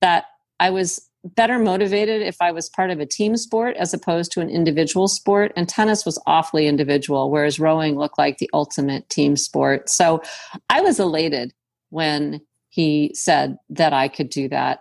that 0.00 0.26
I 0.60 0.70
was 0.70 1.10
better 1.24 1.58
motivated 1.58 2.22
if 2.22 2.36
I 2.40 2.50
was 2.50 2.68
part 2.68 2.90
of 2.90 3.00
a 3.00 3.06
team 3.06 3.36
sport 3.36 3.76
as 3.76 3.94
opposed 3.94 4.32
to 4.32 4.40
an 4.40 4.50
individual 4.50 5.08
sport. 5.08 5.52
And 5.56 5.68
tennis 5.68 6.04
was 6.04 6.20
awfully 6.26 6.66
individual, 6.66 7.30
whereas 7.30 7.60
rowing 7.60 7.96
looked 7.96 8.18
like 8.18 8.38
the 8.38 8.50
ultimate 8.52 9.08
team 9.08 9.36
sport. 9.36 9.88
So 9.88 10.22
I 10.68 10.80
was 10.80 10.98
elated 10.98 11.52
when 11.90 12.40
he 12.68 13.12
said 13.14 13.56
that 13.70 13.92
I 13.92 14.08
could 14.08 14.30
do 14.30 14.48
that. 14.48 14.80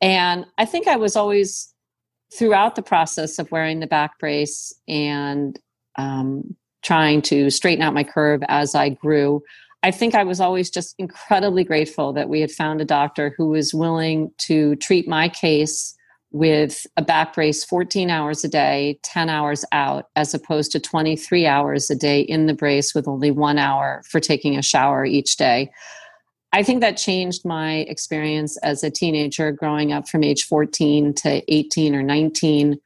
And 0.00 0.46
I 0.56 0.64
think 0.64 0.86
I 0.86 0.96
was 0.96 1.16
always 1.16 1.72
throughout 2.32 2.76
the 2.76 2.82
process 2.82 3.38
of 3.38 3.50
wearing 3.50 3.80
the 3.80 3.86
back 3.86 4.18
brace 4.18 4.74
and 4.88 5.58
um, 5.96 6.56
trying 6.82 7.22
to 7.22 7.50
straighten 7.50 7.82
out 7.82 7.94
my 7.94 8.04
curve 8.04 8.42
as 8.48 8.74
I 8.74 8.90
grew. 8.90 9.42
I 9.84 9.90
think 9.90 10.14
I 10.14 10.24
was 10.24 10.40
always 10.40 10.70
just 10.70 10.94
incredibly 10.98 11.62
grateful 11.62 12.14
that 12.14 12.30
we 12.30 12.40
had 12.40 12.50
found 12.50 12.80
a 12.80 12.86
doctor 12.86 13.34
who 13.36 13.48
was 13.48 13.74
willing 13.74 14.30
to 14.38 14.76
treat 14.76 15.06
my 15.06 15.28
case 15.28 15.94
with 16.32 16.86
a 16.96 17.02
back 17.02 17.34
brace 17.34 17.62
14 17.62 18.08
hours 18.08 18.42
a 18.44 18.48
day, 18.48 18.98
10 19.02 19.28
hours 19.28 19.62
out, 19.72 20.06
as 20.16 20.32
opposed 20.32 20.72
to 20.72 20.80
23 20.80 21.46
hours 21.46 21.90
a 21.90 21.94
day 21.94 22.22
in 22.22 22.46
the 22.46 22.54
brace 22.54 22.94
with 22.94 23.06
only 23.06 23.30
one 23.30 23.58
hour 23.58 24.02
for 24.08 24.20
taking 24.20 24.56
a 24.56 24.62
shower 24.62 25.04
each 25.04 25.36
day. 25.36 25.70
I 26.54 26.62
think 26.62 26.80
that 26.80 26.96
changed 26.96 27.44
my 27.44 27.80
experience 27.80 28.56
as 28.62 28.82
a 28.82 28.90
teenager 28.90 29.52
growing 29.52 29.92
up 29.92 30.08
from 30.08 30.24
age 30.24 30.44
14 30.44 31.12
to 31.12 31.52
18 31.54 31.94
or 31.94 32.02
19 32.02 32.78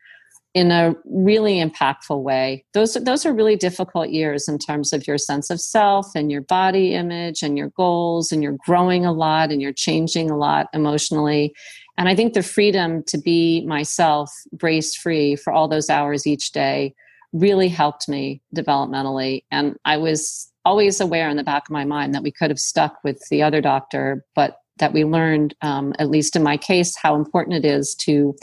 in 0.58 0.72
a 0.72 0.92
really 1.04 1.62
impactful 1.64 2.20
way. 2.20 2.64
Those 2.74 2.94
those 2.94 3.24
are 3.24 3.32
really 3.32 3.54
difficult 3.54 4.08
years 4.08 4.48
in 4.48 4.58
terms 4.58 4.92
of 4.92 5.06
your 5.06 5.16
sense 5.16 5.50
of 5.50 5.60
self 5.60 6.08
and 6.16 6.32
your 6.32 6.40
body 6.40 6.94
image 6.94 7.44
and 7.44 7.56
your 7.56 7.68
goals 7.76 8.32
and 8.32 8.42
you're 8.42 8.58
growing 8.66 9.06
a 9.06 9.12
lot 9.12 9.52
and 9.52 9.62
you're 9.62 9.72
changing 9.72 10.32
a 10.32 10.36
lot 10.36 10.66
emotionally. 10.74 11.54
And 11.96 12.08
I 12.08 12.16
think 12.16 12.34
the 12.34 12.42
freedom 12.42 13.04
to 13.04 13.18
be 13.18 13.64
myself, 13.66 14.32
brace 14.52 14.96
free 14.96 15.36
for 15.36 15.52
all 15.52 15.68
those 15.68 15.88
hours 15.88 16.26
each 16.26 16.50
day 16.50 16.92
really 17.32 17.68
helped 17.68 18.08
me 18.08 18.42
developmentally 18.56 19.44
and 19.52 19.76
I 19.84 19.96
was 19.96 20.50
always 20.64 21.00
aware 21.00 21.28
in 21.28 21.36
the 21.36 21.44
back 21.44 21.68
of 21.68 21.72
my 21.72 21.84
mind 21.84 22.14
that 22.14 22.22
we 22.24 22.32
could 22.32 22.50
have 22.50 22.58
stuck 22.58 22.96
with 23.04 23.22
the 23.30 23.42
other 23.42 23.60
doctor 23.60 24.24
but 24.34 24.56
that 24.78 24.92
we 24.92 25.04
learned, 25.04 25.54
um, 25.62 25.94
at 25.98 26.10
least 26.10 26.36
in 26.36 26.42
my 26.42 26.56
case, 26.56 26.96
how 26.96 27.14
important 27.14 27.64
it 27.64 27.68
is 27.68 27.94
to 27.96 28.34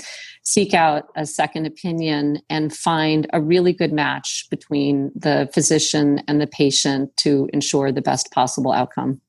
seek 0.44 0.74
out 0.74 1.10
a 1.16 1.26
second 1.26 1.66
opinion 1.66 2.40
and 2.50 2.76
find 2.76 3.28
a 3.34 3.42
really 3.42 3.74
good 3.74 3.92
match 3.92 4.48
between 4.50 5.12
the 5.16 5.50
physician 5.54 6.22
and 6.28 6.40
the 6.40 6.48
patient 6.48 7.16
to 7.18 7.50
ensure 7.52 7.92
the 7.92 8.02
best 8.02 8.32
possible 8.32 8.72
outcome. 8.72 9.20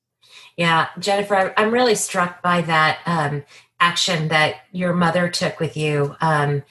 Yeah, 0.56 0.88
Jennifer, 0.98 1.52
I'm 1.56 1.70
really 1.70 1.94
struck 1.94 2.42
by 2.42 2.62
that 2.62 2.98
um, 3.06 3.44
action 3.80 4.28
that 4.28 4.56
your 4.72 4.94
mother 4.94 5.28
took 5.28 5.60
with 5.60 5.76
you 5.76 6.16
um, 6.20 6.62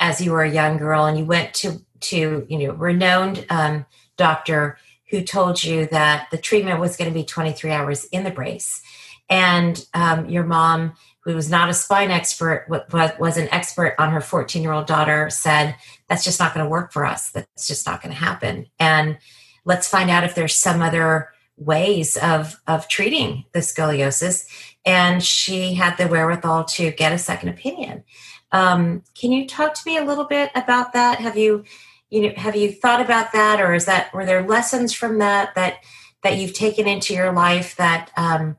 as 0.00 0.20
you 0.20 0.32
were 0.32 0.42
a 0.42 0.50
young 0.50 0.76
girl, 0.76 1.04
and 1.04 1.18
you 1.18 1.24
went 1.24 1.54
to 1.54 1.82
to 2.00 2.46
you 2.48 2.58
know 2.58 2.72
renowned 2.74 3.46
um, 3.48 3.86
doctor 4.16 4.78
who 5.10 5.22
told 5.22 5.62
you 5.62 5.86
that 5.86 6.28
the 6.30 6.38
treatment 6.38 6.80
was 6.80 6.96
going 6.96 7.10
to 7.10 7.14
be 7.14 7.24
23 7.24 7.70
hours 7.70 8.04
in 8.06 8.24
the 8.24 8.30
brace 8.30 8.82
and 9.28 9.84
um, 9.94 10.28
your 10.28 10.44
mom 10.44 10.94
who 11.24 11.34
was 11.34 11.48
not 11.48 11.70
a 11.70 11.74
spine 11.74 12.10
expert 12.10 12.66
but 12.90 13.18
was 13.18 13.36
an 13.38 13.48
expert 13.50 13.94
on 13.98 14.12
her 14.12 14.20
14 14.20 14.62
year 14.62 14.72
old 14.72 14.86
daughter 14.86 15.30
said 15.30 15.74
that's 16.08 16.24
just 16.24 16.38
not 16.38 16.52
going 16.52 16.64
to 16.64 16.70
work 16.70 16.92
for 16.92 17.06
us. 17.06 17.30
That's 17.30 17.66
just 17.66 17.86
not 17.86 18.02
going 18.02 18.14
to 18.14 18.20
happen. 18.20 18.66
And 18.78 19.18
let's 19.64 19.88
find 19.88 20.10
out 20.10 20.24
if 20.24 20.34
there's 20.34 20.54
some 20.54 20.82
other 20.82 21.30
ways 21.56 22.16
of 22.16 22.60
of 22.66 22.88
treating 22.88 23.44
the 23.52 23.60
scoliosis. 23.60 24.46
And 24.84 25.22
she 25.22 25.74
had 25.74 25.96
the 25.96 26.08
wherewithal 26.08 26.64
to 26.64 26.90
get 26.90 27.12
a 27.12 27.18
second 27.18 27.48
opinion. 27.48 28.04
Um, 28.52 29.02
can 29.18 29.32
you 29.32 29.46
talk 29.46 29.74
to 29.74 29.82
me 29.86 29.96
a 29.96 30.04
little 30.04 30.24
bit 30.24 30.50
about 30.54 30.92
that? 30.92 31.20
Have 31.20 31.38
you 31.38 31.64
you 32.10 32.22
know 32.22 32.34
have 32.36 32.54
you 32.54 32.70
thought 32.70 33.00
about 33.00 33.32
that 33.32 33.60
or 33.60 33.72
is 33.74 33.86
that 33.86 34.12
were 34.12 34.26
there 34.26 34.46
lessons 34.46 34.92
from 34.92 35.18
that 35.18 35.54
that 35.54 35.78
that 36.22 36.38
you've 36.38 36.54
taken 36.54 36.86
into 36.86 37.14
your 37.14 37.32
life 37.32 37.76
that 37.76 38.10
um, 38.16 38.56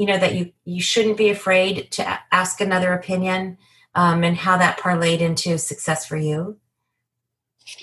you 0.00 0.06
know 0.06 0.18
that 0.18 0.34
you 0.34 0.50
you 0.64 0.80
shouldn't 0.80 1.18
be 1.18 1.28
afraid 1.28 1.90
to 1.90 2.18
ask 2.32 2.62
another 2.62 2.94
opinion 2.94 3.58
um, 3.94 4.24
and 4.24 4.34
how 4.34 4.56
that 4.56 4.78
parlayed 4.78 5.20
into 5.20 5.58
success 5.58 6.06
for 6.06 6.16
you 6.16 6.58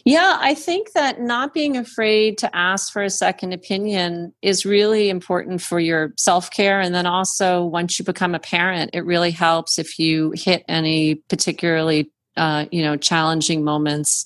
yeah, 0.04 0.38
I 0.42 0.54
think 0.54 0.92
that 0.94 1.22
not 1.22 1.54
being 1.54 1.78
afraid 1.78 2.38
to 2.40 2.54
ask 2.54 2.92
for 2.92 3.04
a 3.04 3.10
second 3.10 3.54
opinion 3.54 4.34
is 4.42 4.66
really 4.66 5.10
important 5.10 5.62
for 5.62 5.80
your 5.80 6.12
self 6.18 6.52
care. 6.52 6.82
And 6.82 6.94
then 6.94 7.06
also, 7.06 7.64
once 7.64 7.98
you 7.98 8.04
become 8.04 8.36
a 8.36 8.40
parent, 8.40 8.90
it 8.94 9.06
really 9.06 9.32
helps 9.32 9.80
if 9.80 9.98
you 9.98 10.34
hit 10.36 10.66
any 10.68 11.16
particularly, 11.30 12.12
uh, 12.36 12.66
you 12.70 12.82
know, 12.82 12.98
challenging 12.98 13.64
moments 13.64 14.26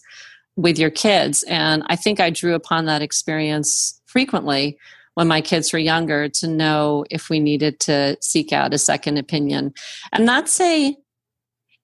with 0.55 0.79
your 0.79 0.89
kids. 0.89 1.43
And 1.43 1.83
I 1.87 1.95
think 1.95 2.19
I 2.19 2.31
drew 2.31 2.55
upon 2.55 2.85
that 2.85 3.03
experience 3.03 4.01
frequently 4.07 4.79
when 5.15 5.27
my 5.27 5.41
kids 5.41 5.73
were 5.73 5.79
younger 5.79 6.29
to 6.29 6.47
know 6.47 7.05
if 7.09 7.29
we 7.29 7.39
needed 7.39 7.79
to 7.81 8.17
seek 8.21 8.53
out 8.53 8.73
a 8.73 8.77
second 8.77 9.17
opinion. 9.17 9.73
And 10.11 10.27
that's 10.27 10.59
a, 10.61 10.95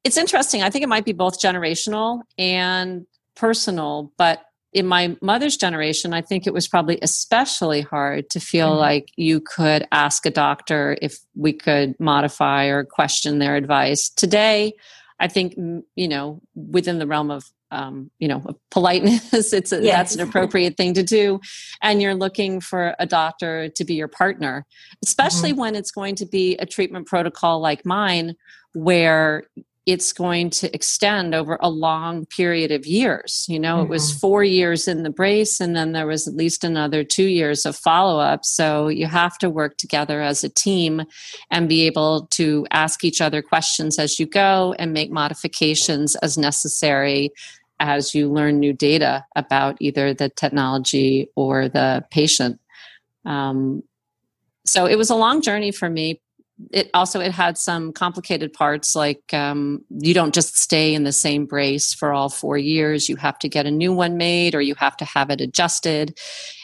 it's 0.03 0.17
interesting. 0.17 0.63
I 0.63 0.69
think 0.69 0.84
it 0.84 0.89
might 0.89 1.05
be 1.05 1.13
both 1.13 1.39
generational 1.39 2.22
and 2.38 3.05
personal, 3.36 4.12
but 4.17 4.43
in 4.74 4.86
my 4.86 5.15
mother's 5.22 5.57
generation, 5.57 6.13
I 6.13 6.22
think 6.22 6.46
it 6.46 6.53
was 6.53 6.67
probably 6.67 7.00
especially 7.01 7.81
hard 7.81 8.29
to 8.31 8.39
feel 8.39 8.72
mm-hmm. 8.72 8.79
like 8.79 9.12
you 9.15 9.41
could 9.41 9.88
ask 9.91 10.25
a 10.25 10.31
doctor 10.31 10.98
if 11.01 11.17
we 11.36 11.53
could 11.53 12.00
modify 12.00 12.65
or 12.65 12.84
question 12.84 13.39
their 13.39 13.55
advice. 13.55 14.10
Today, 14.10 14.74
I 15.19 15.27
think 15.27 15.55
you 15.96 16.07
know 16.07 16.41
within 16.53 17.00
the 17.00 17.07
realm 17.07 17.31
of 17.31 17.51
um, 17.71 18.12
you 18.19 18.27
know 18.27 18.43
politeness, 18.71 19.33
it's 19.53 19.71
a, 19.71 19.81
yes. 19.81 19.95
that's 19.95 20.15
an 20.15 20.21
appropriate 20.21 20.77
thing 20.77 20.93
to 20.93 21.03
do, 21.03 21.39
and 21.81 22.01
you're 22.01 22.15
looking 22.15 22.62
for 22.62 22.95
a 23.00 23.05
doctor 23.05 23.69
to 23.69 23.83
be 23.83 23.95
your 23.95 24.07
partner, 24.07 24.65
especially 25.03 25.51
mm-hmm. 25.51 25.62
when 25.62 25.75
it's 25.75 25.91
going 25.91 26.15
to 26.15 26.25
be 26.25 26.55
a 26.57 26.65
treatment 26.65 27.07
protocol 27.07 27.59
like 27.59 27.86
mine, 27.86 28.36
where 28.74 29.43
it's 29.88 30.12
going 30.12 30.50
to 30.50 30.74
extend 30.75 31.34
over 31.34 31.58
a 31.62 31.70
long 31.70 32.25
period 32.25 32.72
of 32.72 32.86
years. 32.86 33.46
You 33.48 33.58
know, 33.58 33.77
mm-hmm. 33.77 33.86
it 33.86 33.89
was 33.89 34.12
mm-hmm. 34.12 34.20
four 34.20 34.44
years 34.44 34.86
in 34.86 35.03
the 35.03 35.10
brace, 35.10 35.62
and 35.62 35.75
then 35.75 35.94
there 35.94 36.06
was 36.06 36.27
at 36.27 36.36
least 36.36 36.65
another 36.65 37.06
two 37.06 37.27
years 37.27 37.65
of 37.65 37.75
follow 37.75 38.20
up. 38.20 38.44
So 38.44 38.89
you 38.89 39.08
have 39.08 39.38
to 39.38 39.50
work 39.50 39.77
together 39.77 40.22
as 40.22 40.44
a 40.44 40.50
team 40.50 41.03
and 41.50 41.70
be 41.70 41.88
able 41.88 42.27
to 42.32 42.67
ask 42.70 43.06
each 43.06 43.22
other 43.22 43.41
questions 43.41 43.98
as 43.98 44.20
you 44.20 44.25
go 44.25 44.75
and 44.77 44.91
make 44.91 45.10
modifications 45.10 46.15
as 46.17 46.38
necessary 46.38 47.32
as 47.79 48.13
you 48.13 48.29
learn 48.29 48.60
new 48.60 48.74
data 48.74 49.24
about 49.38 49.77
either 49.79 50.13
the 50.13 50.27
technology 50.27 51.29
or 51.36 51.70
the 51.70 52.03
patient. 52.12 52.60
Um, 53.24 53.84
so 54.65 54.86
it 54.86 54.98
was 54.98 55.10
a 55.10 55.15
long 55.15 55.41
journey 55.41 55.72
for 55.72 55.89
me 55.89 56.20
it 56.71 56.89
also 56.93 57.19
it 57.19 57.31
had 57.31 57.57
some 57.57 57.93
complicated 57.93 58.51
parts 58.51 58.95
like 58.95 59.33
um, 59.33 59.83
you 59.89 60.13
don't 60.13 60.33
just 60.33 60.57
stay 60.57 60.93
in 60.93 61.03
the 61.03 61.11
same 61.11 61.45
brace 61.45 61.93
for 61.93 62.13
all 62.13 62.29
four 62.29 62.57
years. 62.57 63.07
You 63.07 63.15
have 63.17 63.37
to 63.39 63.49
get 63.49 63.65
a 63.65 63.71
new 63.71 63.93
one 63.93 64.17
made 64.17 64.55
or 64.55 64.61
you 64.61 64.75
have 64.75 64.97
to 64.97 65.05
have 65.05 65.29
it 65.29 65.41
adjusted. 65.41 66.17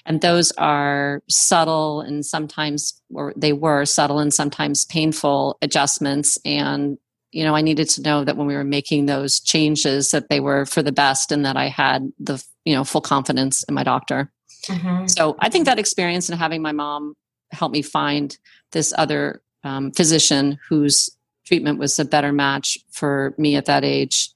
And 0.06 0.22
those 0.22 0.52
are 0.54 1.22
subtle 1.30 2.02
and 2.02 2.26
sometimes 2.26 3.00
or 3.14 3.34
they 3.36 3.54
were 3.54 3.86
subtle 3.86 4.20
and 4.20 4.34
sometimes 4.34 4.86
painful 4.86 5.58
adjustments. 5.62 6.38
And 6.44 6.98
you 7.34 7.44
know 7.44 7.56
i 7.56 7.62
needed 7.62 7.90
to 7.90 8.02
know 8.02 8.24
that 8.24 8.38
when 8.38 8.48
we 8.48 8.56
were 8.56 8.64
making 8.64 9.08
those 9.08 9.40
changes 9.40 10.12
that 10.12 10.30
they 10.30 10.40
were 10.40 10.66
for 10.66 10.84
the 10.84 10.92
best 10.92 11.32
and 11.32 11.44
that 11.46 11.58
i 11.58 11.68
had 11.68 12.12
the 12.20 12.44
you 12.64 12.76
know 12.76 12.84
full 12.84 13.02
confidence 13.02 13.64
in 13.64 13.74
my 13.74 13.84
doctor. 13.84 14.32
Mm-hmm. 14.68 15.08
so 15.08 15.36
i 15.40 15.50
think 15.50 15.66
that 15.66 15.80
experience 15.80 16.30
and 16.30 16.40
having 16.40 16.62
my 16.62 16.72
mom 16.72 17.16
help 17.52 17.72
me 17.72 17.82
find 17.82 18.38
this 18.72 18.94
other 18.98 19.42
um, 19.64 19.92
physician 19.92 20.60
whose 20.68 21.10
treatment 21.46 21.80
was 21.80 22.00
a 22.00 22.06
better 22.06 22.32
match 22.32 22.78
for 22.92 23.34
me 23.38 23.56
at 23.56 23.66
that 23.66 23.84
age 23.84 24.30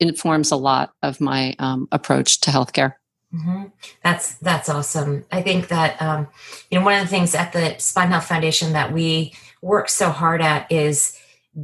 informs 0.00 0.50
a 0.50 0.56
lot 0.56 0.92
of 1.02 1.20
my 1.20 1.54
um, 1.58 1.88
approach 1.92 2.40
to 2.40 2.50
healthcare. 2.50 2.94
Mm-hmm. 3.34 3.64
That's 4.02 4.36
that's 4.36 4.68
awesome. 4.68 5.24
I 5.32 5.42
think 5.42 5.68
that 5.68 6.00
um, 6.00 6.28
you 6.70 6.78
know 6.78 6.84
one 6.84 6.94
of 6.94 7.02
the 7.02 7.08
things 7.08 7.34
at 7.34 7.52
the 7.52 7.76
Spine 7.78 8.10
Health 8.10 8.26
Foundation 8.26 8.72
that 8.74 8.92
we 8.92 9.34
work 9.60 9.88
so 9.88 10.10
hard 10.10 10.40
at 10.40 10.70
is 10.70 11.18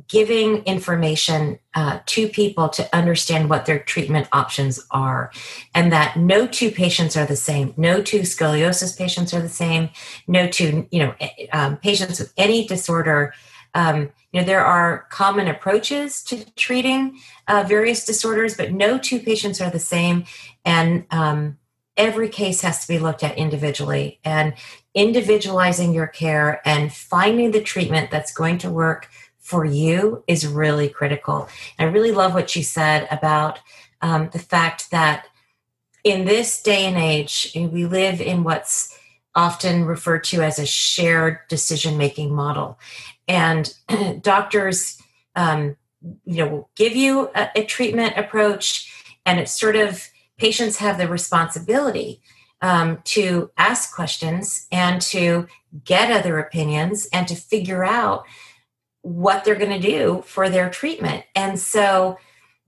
giving 0.08 0.58
information 0.64 1.58
uh, 1.74 1.98
to 2.06 2.28
people 2.28 2.68
to 2.68 2.96
understand 2.96 3.50
what 3.50 3.66
their 3.66 3.78
treatment 3.78 4.28
options 4.32 4.86
are 4.90 5.32
and 5.74 5.92
that 5.92 6.16
no 6.16 6.46
two 6.46 6.70
patients 6.70 7.16
are 7.16 7.26
the 7.26 7.36
same. 7.36 7.74
No 7.76 8.02
two 8.02 8.20
scoliosis 8.20 8.96
patients 8.96 9.34
are 9.34 9.40
the 9.40 9.48
same. 9.48 9.90
No 10.26 10.48
two 10.48 10.86
you 10.90 11.00
know 11.00 11.14
um, 11.52 11.76
patients 11.76 12.20
with 12.20 12.32
any 12.36 12.66
disorder 12.66 13.34
um, 13.74 14.10
you 14.32 14.40
know 14.40 14.44
there 14.44 14.64
are 14.64 15.06
common 15.10 15.48
approaches 15.48 16.22
to 16.24 16.44
treating 16.54 17.18
uh, 17.48 17.64
various 17.66 18.04
disorders 18.04 18.56
but 18.56 18.72
no 18.72 18.98
two 18.98 19.18
patients 19.18 19.60
are 19.60 19.70
the 19.70 19.78
same. 19.78 20.24
And 20.64 21.04
um, 21.10 21.58
every 21.96 22.28
case 22.28 22.62
has 22.62 22.82
to 22.82 22.88
be 22.88 22.98
looked 22.98 23.22
at 23.22 23.36
individually 23.36 24.20
and 24.24 24.54
individualizing 24.94 25.92
your 25.92 26.06
care 26.06 26.60
and 26.64 26.92
finding 26.92 27.50
the 27.50 27.62
treatment 27.62 28.10
that's 28.10 28.32
going 28.32 28.58
to 28.58 28.70
work 28.70 29.08
for 29.50 29.64
you 29.64 30.22
is 30.28 30.46
really 30.46 30.88
critical. 30.88 31.48
And 31.76 31.88
I 31.88 31.92
really 31.92 32.12
love 32.12 32.34
what 32.34 32.54
you 32.54 32.62
said 32.62 33.08
about 33.10 33.58
um, 34.00 34.30
the 34.32 34.38
fact 34.38 34.92
that 34.92 35.26
in 36.04 36.24
this 36.24 36.62
day 36.62 36.86
and 36.86 36.96
age, 36.96 37.50
we 37.56 37.84
live 37.84 38.20
in 38.20 38.44
what's 38.44 38.96
often 39.34 39.84
referred 39.86 40.22
to 40.24 40.40
as 40.40 40.60
a 40.60 40.66
shared 40.66 41.40
decision 41.48 41.98
making 41.98 42.32
model. 42.32 42.78
And 43.26 43.74
doctors, 44.22 45.02
um, 45.34 45.76
you 46.24 46.44
know, 46.44 46.48
will 46.48 46.70
give 46.76 46.94
you 46.94 47.28
a, 47.34 47.48
a, 47.56 47.64
treatment 47.64 48.16
approach, 48.16 48.92
and 49.26 49.40
it's 49.40 49.58
sort 49.58 49.76
of 49.76 50.06
patients 50.38 50.76
have 50.78 50.96
the 50.96 51.08
responsibility 51.08 52.22
um, 52.62 53.00
to 53.04 53.50
ask 53.58 53.94
questions 53.94 54.66
and 54.70 55.02
to 55.02 55.46
get 55.84 56.10
other 56.10 56.38
opinions 56.38 57.08
and 57.12 57.26
to 57.28 57.34
figure 57.34 57.84
out 57.84 58.24
what 59.02 59.44
they're 59.44 59.54
going 59.54 59.80
to 59.80 59.88
do 59.88 60.22
for 60.26 60.48
their 60.48 60.70
treatment. 60.70 61.24
And 61.34 61.58
so 61.58 62.18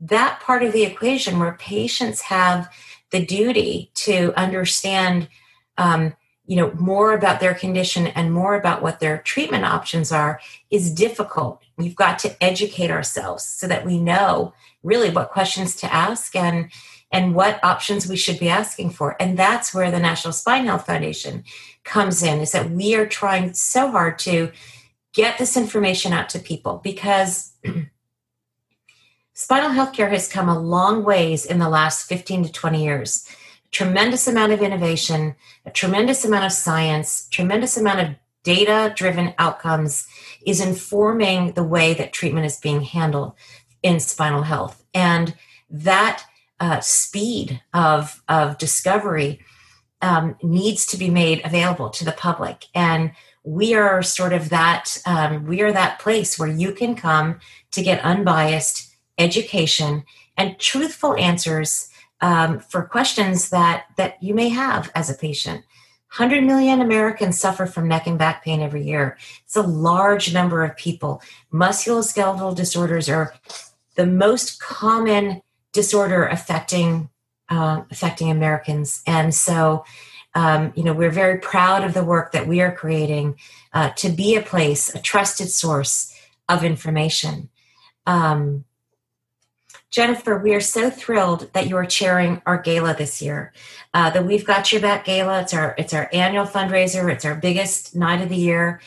that 0.00 0.40
part 0.40 0.62
of 0.62 0.72
the 0.72 0.84
equation 0.84 1.38
where 1.38 1.56
patients 1.58 2.22
have 2.22 2.68
the 3.10 3.24
duty 3.24 3.90
to 3.94 4.32
understand 4.36 5.28
um, 5.78 6.14
you 6.46 6.56
know 6.56 6.72
more 6.74 7.14
about 7.14 7.40
their 7.40 7.54
condition 7.54 8.08
and 8.08 8.32
more 8.32 8.54
about 8.54 8.82
what 8.82 9.00
their 9.00 9.18
treatment 9.18 9.64
options 9.64 10.10
are 10.10 10.40
is 10.70 10.92
difficult 10.92 11.62
we've 11.76 11.96
got 11.96 12.18
to 12.18 12.42
educate 12.42 12.90
ourselves 12.90 13.44
so 13.44 13.66
that 13.66 13.86
we 13.86 13.98
know 13.98 14.52
really 14.82 15.10
what 15.10 15.30
questions 15.30 15.76
to 15.76 15.92
ask 15.92 16.34
and 16.34 16.70
and 17.12 17.34
what 17.34 17.62
options 17.62 18.08
we 18.08 18.16
should 18.16 18.38
be 18.38 18.48
asking 18.48 18.90
for 18.90 19.16
and 19.20 19.38
that's 19.38 19.72
where 19.72 19.90
the 19.90 20.00
national 20.00 20.32
spine 20.32 20.66
health 20.66 20.84
foundation 20.84 21.44
comes 21.84 22.22
in 22.22 22.40
is 22.40 22.52
that 22.52 22.70
we 22.70 22.94
are 22.94 23.06
trying 23.06 23.54
so 23.54 23.90
hard 23.90 24.18
to 24.18 24.50
get 25.12 25.38
this 25.38 25.56
information 25.56 26.12
out 26.12 26.28
to 26.30 26.38
people 26.38 26.80
because 26.82 27.52
spinal 29.34 29.70
healthcare 29.70 30.10
has 30.10 30.28
come 30.28 30.48
a 30.48 30.58
long 30.58 31.04
ways 31.04 31.44
in 31.44 31.58
the 31.58 31.68
last 31.68 32.08
15 32.08 32.44
to 32.44 32.52
20 32.52 32.82
years. 32.82 33.28
Tremendous 33.70 34.28
amount 34.28 34.52
of 34.52 34.60
innovation, 34.60 35.34
a 35.64 35.70
tremendous 35.70 36.24
amount 36.24 36.44
of 36.44 36.52
science, 36.52 37.28
tremendous 37.30 37.76
amount 37.76 38.00
of 38.00 38.08
data 38.42 38.92
driven 38.96 39.34
outcomes 39.38 40.06
is 40.44 40.60
informing 40.60 41.52
the 41.52 41.62
way 41.62 41.94
that 41.94 42.12
treatment 42.12 42.46
is 42.46 42.58
being 42.58 42.82
handled 42.82 43.32
in 43.82 44.00
spinal 44.00 44.42
health. 44.42 44.84
And 44.92 45.34
that 45.70 46.24
uh, 46.60 46.80
speed 46.80 47.62
of, 47.72 48.22
of 48.28 48.58
discovery 48.58 49.40
um, 50.00 50.36
needs 50.42 50.84
to 50.86 50.96
be 50.96 51.08
made 51.08 51.40
available 51.44 51.88
to 51.90 52.04
the 52.04 52.12
public. 52.12 52.66
And 52.74 53.12
we 53.44 53.74
are 53.74 54.02
sort 54.02 54.32
of 54.32 54.50
that 54.50 54.98
um, 55.06 55.46
we 55.46 55.60
are 55.62 55.72
that 55.72 55.98
place 55.98 56.38
where 56.38 56.48
you 56.48 56.72
can 56.72 56.94
come 56.94 57.40
to 57.72 57.82
get 57.82 58.04
unbiased 58.04 58.94
education 59.18 60.04
and 60.36 60.58
truthful 60.58 61.16
answers 61.16 61.88
um, 62.20 62.60
for 62.60 62.84
questions 62.84 63.50
that 63.50 63.86
that 63.96 64.22
you 64.22 64.34
may 64.34 64.48
have 64.48 64.90
as 64.94 65.10
a 65.10 65.14
patient. 65.14 65.64
100 66.16 66.44
million 66.44 66.82
americans 66.82 67.40
suffer 67.40 67.64
from 67.64 67.88
neck 67.88 68.06
and 68.06 68.18
back 68.18 68.44
pain 68.44 68.60
every 68.60 68.84
year. 68.84 69.16
It's 69.44 69.56
a 69.56 69.62
large 69.62 70.32
number 70.32 70.62
of 70.62 70.76
people. 70.76 71.22
Musculoskeletal 71.52 72.54
disorders 72.54 73.08
are 73.08 73.34
the 73.96 74.06
most 74.06 74.60
common 74.60 75.42
disorder 75.72 76.26
affecting 76.26 77.08
uh, 77.48 77.82
affecting 77.90 78.30
americans. 78.30 79.02
And 79.06 79.34
so 79.34 79.84
Um, 80.34 80.72
you 80.76 80.82
know, 80.82 80.92
we're 80.92 81.10
very 81.10 81.38
proud 81.38 81.84
of 81.84 81.94
the 81.94 82.04
work 82.04 82.32
that 82.32 82.46
we 82.46 82.60
are 82.60 82.74
creating 82.74 83.36
uh, 83.72 83.90
to 83.96 84.08
be 84.08 84.34
a 84.34 84.42
place, 84.42 84.94
a 84.94 85.00
trusted 85.00 85.50
source 85.50 86.14
of 86.48 86.64
information. 86.64 87.50
Um, 88.06 88.64
Jennifer, 89.90 90.38
we 90.38 90.54
are 90.54 90.60
so 90.60 90.88
thrilled 90.88 91.52
that 91.52 91.68
you 91.68 91.76
are 91.76 91.84
chairing 91.84 92.40
our 92.46 92.56
gala 92.56 92.94
this 92.94 93.20
year. 93.20 93.52
Uh, 93.92 94.08
the 94.08 94.22
We've 94.22 94.46
Got 94.46 94.72
Your 94.72 94.80
Back 94.80 95.04
Gala. 95.04 95.42
It's 95.42 95.52
our 95.52 95.74
it's 95.76 95.92
our 95.92 96.08
annual 96.14 96.46
fundraiser. 96.46 97.12
It's 97.12 97.26
our 97.26 97.34
biggest 97.34 97.94
night 97.94 98.22
of 98.22 98.30
the 98.30 98.36
year, 98.36 98.80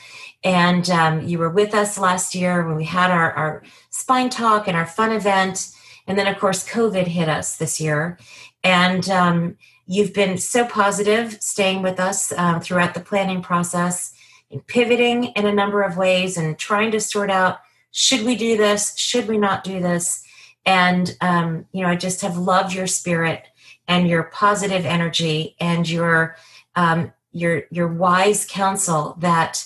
and 0.43 0.89
um, 0.89 1.21
you 1.27 1.37
were 1.37 1.49
with 1.49 1.75
us 1.75 1.99
last 1.99 2.33
year 2.33 2.65
when 2.65 2.75
we 2.75 2.85
had 2.85 3.11
our, 3.11 3.31
our 3.33 3.63
spine 3.91 4.31
talk 4.31 4.67
and 4.67 4.75
our 4.75 4.87
fun 4.87 5.11
event. 5.11 5.69
And 6.07 6.17
then, 6.17 6.27
of 6.27 6.39
course, 6.39 6.67
COVID 6.67 7.07
hit 7.07 7.29
us 7.29 7.57
this 7.57 7.79
year, 7.79 8.17
and 8.65 9.07
um, 9.09 9.57
you've 9.85 10.11
been 10.11 10.39
so 10.39 10.65
positive, 10.65 11.39
staying 11.39 11.83
with 11.83 11.99
us 11.99 12.33
um, 12.33 12.59
throughout 12.59 12.95
the 12.95 12.99
planning 12.99 13.41
process, 13.41 14.11
and 14.49 14.65
pivoting 14.65 15.25
in 15.25 15.45
a 15.45 15.53
number 15.53 15.83
of 15.83 15.97
ways, 15.97 16.35
and 16.35 16.57
trying 16.57 16.89
to 16.91 16.99
sort 16.99 17.29
out 17.29 17.59
should 17.91 18.23
we 18.23 18.35
do 18.35 18.57
this, 18.57 18.97
should 18.97 19.27
we 19.27 19.37
not 19.37 19.63
do 19.63 19.79
this? 19.79 20.23
And 20.65 21.15
um, 21.21 21.67
you 21.71 21.83
know 21.83 21.89
i 21.89 21.95
just 21.95 22.21
have 22.21 22.37
loved 22.37 22.73
your 22.73 22.87
spirit 22.87 23.43
and 23.87 24.07
your 24.07 24.23
positive 24.23 24.83
energy 24.83 25.55
and 25.59 25.87
your 25.87 26.35
um, 26.75 27.13
your 27.31 27.63
your 27.69 27.87
wise 27.87 28.45
counsel 28.45 29.15
that 29.19 29.63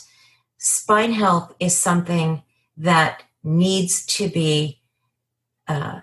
spine 0.57 1.13
health 1.13 1.55
is 1.61 1.75
something 1.75 2.43
that 2.75 3.23
needs 3.45 4.05
to 4.05 4.27
be 4.27 4.81
uh, 5.69 6.01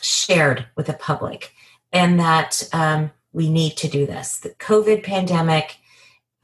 shared 0.00 0.66
with 0.76 0.86
the 0.86 0.92
public 0.92 1.52
and 1.92 2.20
that 2.20 2.68
um, 2.72 3.10
we 3.32 3.48
need 3.50 3.76
to 3.78 3.88
do 3.88 4.06
this. 4.06 4.38
The 4.38 4.50
covid 4.50 5.02
pandemic 5.02 5.78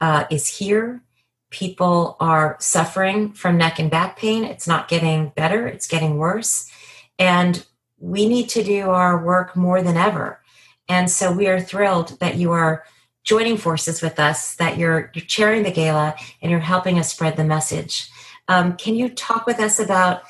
uh, 0.01 0.25
is 0.29 0.47
here. 0.47 1.01
People 1.49 2.17
are 2.19 2.57
suffering 2.59 3.31
from 3.31 3.57
neck 3.57 3.79
and 3.79 3.89
back 3.89 4.17
pain. 4.17 4.43
It's 4.43 4.67
not 4.67 4.87
getting 4.87 5.29
better. 5.35 5.67
It's 5.67 5.87
getting 5.87 6.17
worse. 6.17 6.69
And 7.17 7.65
we 7.97 8.27
need 8.27 8.49
to 8.49 8.63
do 8.63 8.89
our 8.89 9.23
work 9.23 9.55
more 9.55 9.81
than 9.81 9.97
ever. 9.97 10.41
And 10.87 11.09
so 11.09 11.31
we 11.31 11.47
are 11.47 11.61
thrilled 11.61 12.19
that 12.19 12.35
you 12.35 12.51
are 12.51 12.83
joining 13.23 13.57
forces 13.57 14.01
with 14.01 14.19
us, 14.19 14.55
that 14.55 14.77
you're, 14.77 15.11
you're 15.15 15.25
chairing 15.25 15.63
the 15.63 15.71
gala 15.71 16.15
and 16.41 16.51
you're 16.51 16.59
helping 16.59 16.99
us 16.99 17.11
spread 17.11 17.37
the 17.37 17.43
message. 17.43 18.09
Um, 18.47 18.75
can 18.77 18.95
you 18.95 19.09
talk 19.09 19.47
with 19.47 19.59
us 19.59 19.79
about 19.79 20.21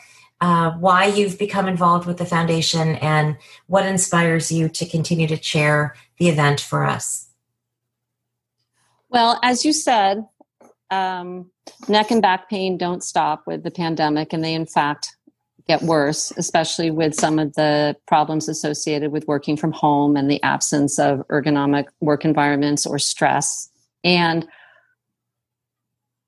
uh, 0.42 0.72
why 0.72 1.06
you've 1.06 1.40
become 1.40 1.68
involved 1.68 2.06
with 2.06 2.18
the 2.18 2.26
foundation 2.26 2.96
and 2.96 3.38
what 3.68 3.86
inspires 3.86 4.52
you 4.52 4.68
to 4.70 4.86
continue 4.86 5.28
to 5.28 5.38
chair 5.38 5.96
the 6.18 6.30
event 6.30 6.60
for 6.60 6.86
us? 6.86 7.30
Well, 9.10 9.40
as 9.44 9.64
you 9.64 9.72
said, 9.72 10.26
um, 10.92 11.50
neck 11.88 12.12
and 12.12 12.22
back 12.22 12.50
pain 12.50 12.78
don't 12.78 13.04
stop 13.04 13.48
with 13.48 13.64
the 13.64 13.72
pandemic, 13.72 14.34
and 14.34 14.44
they, 14.44 14.54
in 14.54 14.66
fact, 14.66 15.16
get 15.68 15.82
worse, 15.82 16.32
especially 16.38 16.92
with 16.92 17.16
some 17.16 17.40
of 17.40 17.54
the 17.56 17.96
problems 18.08 18.48
associated 18.48 19.12
with 19.12 19.28
working 19.28 19.58
from 19.58 19.72
home 19.72 20.16
and 20.16 20.30
the 20.30 20.42
absence 20.44 21.00
of 21.00 21.28
ergonomic 21.30 21.86
work 22.02 22.24
environments 22.24 22.86
or 22.86 23.00
stress. 23.00 23.70
And 24.04 24.48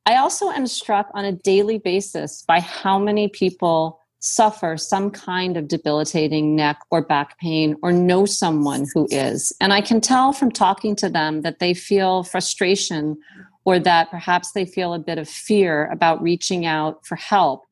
I 0.07 0.15
also 0.15 0.51
am 0.51 0.67
struck 0.67 1.11
on 1.13 1.25
a 1.25 1.33
daily 1.33 1.79
basis 1.79 2.41
by 2.47 2.61
how 2.61 2.97
many 2.97 3.27
people 3.27 3.99
suffer 4.19 4.77
some 4.77 5.11
kind 5.11 5.57
of 5.57 5.67
debilitating 5.67 6.55
neck 6.55 6.79
or 6.89 7.01
back 7.01 7.37
pain 7.39 7.75
or 7.83 7.91
know 7.91 8.25
someone 8.25 8.85
who 8.93 9.05
is. 9.11 9.51
And 9.59 9.73
I 9.73 9.81
can 9.81 9.99
tell 9.99 10.31
from 10.31 10.49
talking 10.49 10.95
to 10.95 11.09
them 11.09 11.41
that 11.41 11.59
they 11.59 11.73
feel 11.73 12.23
frustration 12.23 13.17
or 13.65 13.79
that 13.79 14.09
perhaps 14.09 14.53
they 14.53 14.63
feel 14.63 14.93
a 14.93 14.99
bit 14.99 15.17
of 15.17 15.27
fear 15.27 15.91
about 15.91 16.21
reaching 16.21 16.65
out 16.65 17.05
for 17.05 17.17
help. 17.17 17.65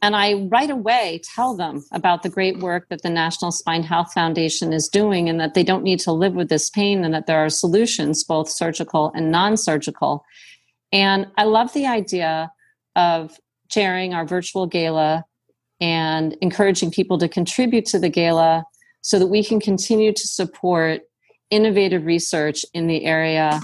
And 0.00 0.16
I 0.16 0.48
right 0.50 0.70
away 0.70 1.20
tell 1.22 1.54
them 1.54 1.84
about 1.92 2.22
the 2.22 2.30
great 2.30 2.60
work 2.60 2.88
that 2.88 3.02
the 3.02 3.10
National 3.10 3.52
Spine 3.52 3.82
Health 3.82 4.14
Foundation 4.14 4.72
is 4.72 4.88
doing 4.88 5.28
and 5.28 5.38
that 5.40 5.52
they 5.52 5.62
don't 5.62 5.84
need 5.84 6.00
to 6.00 6.12
live 6.12 6.32
with 6.32 6.48
this 6.48 6.70
pain 6.70 7.04
and 7.04 7.12
that 7.12 7.26
there 7.26 7.44
are 7.44 7.50
solutions, 7.50 8.24
both 8.24 8.48
surgical 8.48 9.12
and 9.14 9.30
non 9.30 9.58
surgical. 9.58 10.24
And 10.92 11.26
I 11.36 11.44
love 11.44 11.72
the 11.72 11.86
idea 11.86 12.52
of 12.96 13.38
chairing 13.68 14.12
our 14.12 14.26
virtual 14.26 14.66
gala 14.66 15.24
and 15.80 16.36
encouraging 16.40 16.90
people 16.90 17.18
to 17.18 17.28
contribute 17.28 17.86
to 17.86 17.98
the 17.98 18.10
gala 18.10 18.64
so 19.00 19.18
that 19.18 19.26
we 19.26 19.42
can 19.42 19.60
continue 19.60 20.12
to 20.12 20.28
support 20.28 21.00
innovative 21.50 22.06
research 22.06 22.64
in 22.72 22.86
the 22.86 23.04
area 23.04 23.60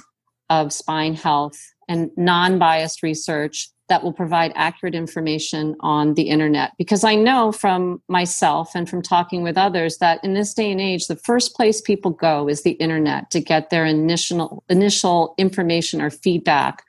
of 0.50 0.72
spine 0.72 1.14
health 1.14 1.58
and 1.88 2.10
non 2.16 2.58
biased 2.58 3.02
research 3.02 3.68
that 3.88 4.02
will 4.02 4.12
provide 4.12 4.52
accurate 4.54 4.94
information 4.94 5.74
on 5.80 6.14
the 6.14 6.24
internet. 6.24 6.72
Because 6.76 7.04
I 7.04 7.14
know 7.14 7.52
from 7.52 8.02
myself 8.08 8.72
and 8.74 8.88
from 8.88 9.00
talking 9.00 9.42
with 9.42 9.56
others 9.56 9.96
that 9.98 10.22
in 10.22 10.34
this 10.34 10.52
day 10.52 10.70
and 10.70 10.80
age, 10.80 11.06
the 11.06 11.16
first 11.16 11.54
place 11.54 11.80
people 11.80 12.10
go 12.10 12.48
is 12.48 12.62
the 12.62 12.72
internet 12.72 13.30
to 13.30 13.40
get 13.40 13.70
their 13.70 13.86
initial, 13.86 14.62
initial 14.68 15.34
information 15.38 16.02
or 16.02 16.10
feedback 16.10 16.84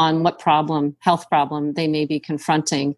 on 0.00 0.22
what 0.22 0.38
problem, 0.38 0.96
health 1.00 1.28
problem 1.28 1.74
they 1.74 1.86
may 1.86 2.06
be 2.06 2.18
confronting. 2.18 2.96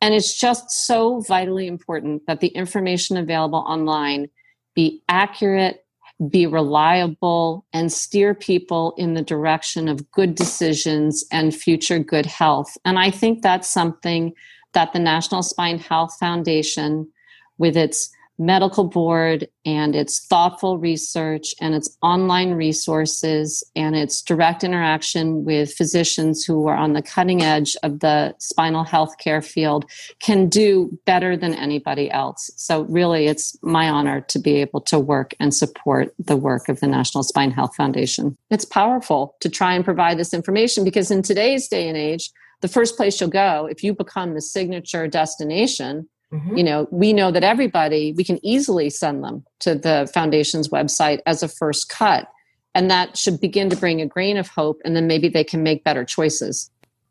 And 0.00 0.14
it's 0.14 0.36
just 0.36 0.68
so 0.70 1.20
vitally 1.20 1.68
important 1.68 2.26
that 2.26 2.40
the 2.40 2.48
information 2.48 3.16
available 3.16 3.60
online 3.60 4.28
be 4.74 5.02
accurate 5.08 5.84
be 6.28 6.46
reliable 6.46 7.64
and 7.72 7.90
steer 7.90 8.34
people 8.34 8.92
in 8.98 9.14
the 9.14 9.22
direction 9.22 9.88
of 9.88 10.10
good 10.10 10.34
decisions 10.34 11.24
and 11.32 11.54
future 11.54 11.98
good 11.98 12.26
health. 12.26 12.76
And 12.84 12.98
I 12.98 13.10
think 13.10 13.40
that's 13.40 13.70
something 13.70 14.34
that 14.74 14.92
the 14.92 14.98
National 14.98 15.42
Spine 15.42 15.78
Health 15.78 16.14
Foundation, 16.20 17.08
with 17.56 17.74
its 17.74 18.10
medical 18.40 18.84
board 18.84 19.46
and 19.66 19.94
its 19.94 20.26
thoughtful 20.26 20.78
research 20.78 21.54
and 21.60 21.74
its 21.74 21.94
online 22.00 22.52
resources 22.54 23.62
and 23.76 23.94
its 23.94 24.22
direct 24.22 24.64
interaction 24.64 25.44
with 25.44 25.74
physicians 25.74 26.42
who 26.42 26.66
are 26.66 26.74
on 26.74 26.94
the 26.94 27.02
cutting 27.02 27.42
edge 27.42 27.76
of 27.82 28.00
the 28.00 28.34
spinal 28.38 28.82
health 28.82 29.18
care 29.18 29.42
field 29.42 29.84
can 30.20 30.48
do 30.48 30.98
better 31.04 31.36
than 31.36 31.52
anybody 31.52 32.10
else. 32.10 32.50
So, 32.56 32.84
really, 32.84 33.26
it's 33.26 33.58
my 33.62 33.90
honor 33.90 34.22
to 34.22 34.38
be 34.38 34.56
able 34.56 34.80
to 34.82 34.98
work 34.98 35.34
and 35.38 35.54
support 35.54 36.14
the 36.18 36.36
work 36.36 36.70
of 36.70 36.80
the 36.80 36.86
National 36.86 37.22
Spine 37.22 37.50
Health 37.50 37.76
Foundation. 37.76 38.38
It's 38.50 38.64
powerful 38.64 39.36
to 39.40 39.50
try 39.50 39.74
and 39.74 39.84
provide 39.84 40.18
this 40.18 40.32
information 40.32 40.82
because 40.82 41.10
in 41.10 41.20
today's 41.20 41.68
day 41.68 41.86
and 41.88 41.96
age, 41.96 42.30
the 42.62 42.68
first 42.68 42.96
place 42.96 43.20
you'll 43.20 43.28
go 43.28 43.66
if 43.70 43.84
you 43.84 43.92
become 43.92 44.32
the 44.32 44.40
signature 44.40 45.06
destination 45.06 46.08
Mm-hmm. 46.32 46.56
You 46.56 46.64
know, 46.64 46.88
we 46.90 47.12
know 47.12 47.30
that 47.32 47.42
everybody, 47.42 48.12
we 48.12 48.24
can 48.24 48.44
easily 48.44 48.88
send 48.90 49.24
them 49.24 49.44
to 49.60 49.74
the 49.74 50.08
foundation's 50.14 50.68
website 50.68 51.20
as 51.26 51.42
a 51.42 51.48
first 51.48 51.88
cut. 51.88 52.28
And 52.72 52.88
that 52.90 53.16
should 53.16 53.40
begin 53.40 53.68
to 53.70 53.76
bring 53.76 54.00
a 54.00 54.06
grain 54.06 54.36
of 54.36 54.46
hope, 54.48 54.80
and 54.84 54.94
then 54.94 55.08
maybe 55.08 55.28
they 55.28 55.42
can 55.42 55.64
make 55.64 55.82
better 55.82 56.04
choices. 56.04 56.70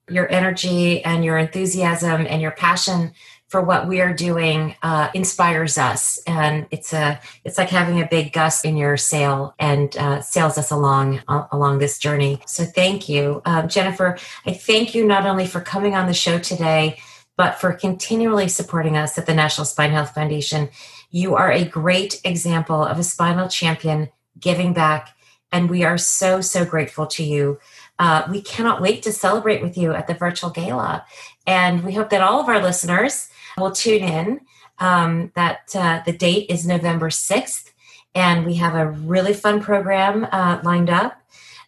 Your 0.10 0.32
energy 0.32 1.04
and 1.04 1.26
your 1.26 1.38
enthusiasm 1.38 2.26
and 2.30 2.42
your 2.42 2.52
passion 2.52 3.12
for 3.50 3.62
what 3.62 3.88
we 3.88 4.00
are 4.00 4.14
doing 4.14 4.76
uh, 4.84 5.10
inspires 5.14 5.78
us, 5.78 6.20
and 6.26 6.68
it's 6.72 6.94
a 6.94 7.20
it's 7.44 7.58
like 7.58 7.70
having 7.70 8.00
a 8.00 8.08
big 8.08 8.32
gust 8.32 8.64
in 8.64 8.78
your 8.78 8.96
sail 8.96 9.56
and 9.60 9.98
uh, 9.98 10.22
sails 10.22 10.58
us 10.58 10.72
along 10.72 11.22
uh, 11.28 11.46
along 11.52 11.80
this 11.80 11.98
journey. 11.98 12.40
So 12.46 12.64
thank 12.64 13.10
you, 13.10 13.42
um, 13.46 13.68
Jennifer. 13.68 14.18
I 14.46 14.54
thank 14.54 14.94
you 14.94 15.06
not 15.06 15.26
only 15.26 15.48
for 15.48 15.62
coming 15.62 15.96
on 15.96 16.06
the 16.06 16.14
show 16.14 16.38
today, 16.38 17.02
but 17.40 17.56
for 17.56 17.72
continually 17.72 18.50
supporting 18.50 18.98
us 18.98 19.18
at 19.18 19.26
the 19.26 19.34
National 19.34 19.64
Spine 19.64 19.92
Health 19.92 20.14
Foundation. 20.14 20.68
You 21.10 21.36
are 21.36 21.50
a 21.50 21.64
great 21.64 22.20
example 22.26 22.84
of 22.84 23.00
a 23.00 23.04
spinal 23.04 23.48
champion 23.48 24.10
giving 24.38 24.74
back, 24.74 25.16
and 25.50 25.70
we 25.70 25.86
are 25.86 25.98
so, 25.98 26.42
so 26.42 26.66
grateful 26.66 27.08
to 27.08 27.24
you. 27.24 27.58
Uh, 27.98 28.28
we 28.30 28.42
cannot 28.42 28.82
wait 28.82 29.04
to 29.04 29.14
celebrate 29.14 29.62
with 29.62 29.78
you 29.78 29.94
at 29.94 30.08
the 30.08 30.16
virtual 30.16 30.50
gala. 30.50 31.06
And 31.48 31.82
we 31.86 31.94
hope 31.94 32.10
that 32.10 32.20
all 32.20 32.42
of 32.42 32.50
our 32.50 32.62
listeners 32.62 33.30
will 33.58 33.72
tune 33.72 34.04
in. 34.04 34.42
Um, 34.80 35.32
that 35.36 35.74
uh, 35.76 36.02
the 36.06 36.14
date 36.14 36.50
is 36.50 36.68
November 36.68 37.10
6th, 37.10 37.72
and 38.16 38.46
we 38.46 38.56
have 38.56 38.76
a 38.76 38.92
really 38.92 39.34
fun 39.34 39.62
program 39.62 40.28
uh, 40.30 40.60
lined 40.64 40.90
up. 40.90 41.22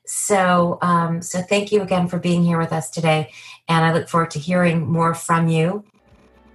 So, 0.05 0.79
um, 0.81 1.21
so 1.21 1.41
thank 1.41 1.71
you 1.71 1.81
again 1.81 2.09
for 2.09 2.19
being 2.19 2.43
here 2.43 2.57
with 2.57 2.73
us 2.73 2.89
today 2.89 3.31
and 3.67 3.85
I 3.85 3.93
look 3.93 4.09
forward 4.09 4.31
to 4.31 4.39
hearing 4.39 4.91
more 4.91 5.13
from 5.13 5.47
you. 5.47 5.83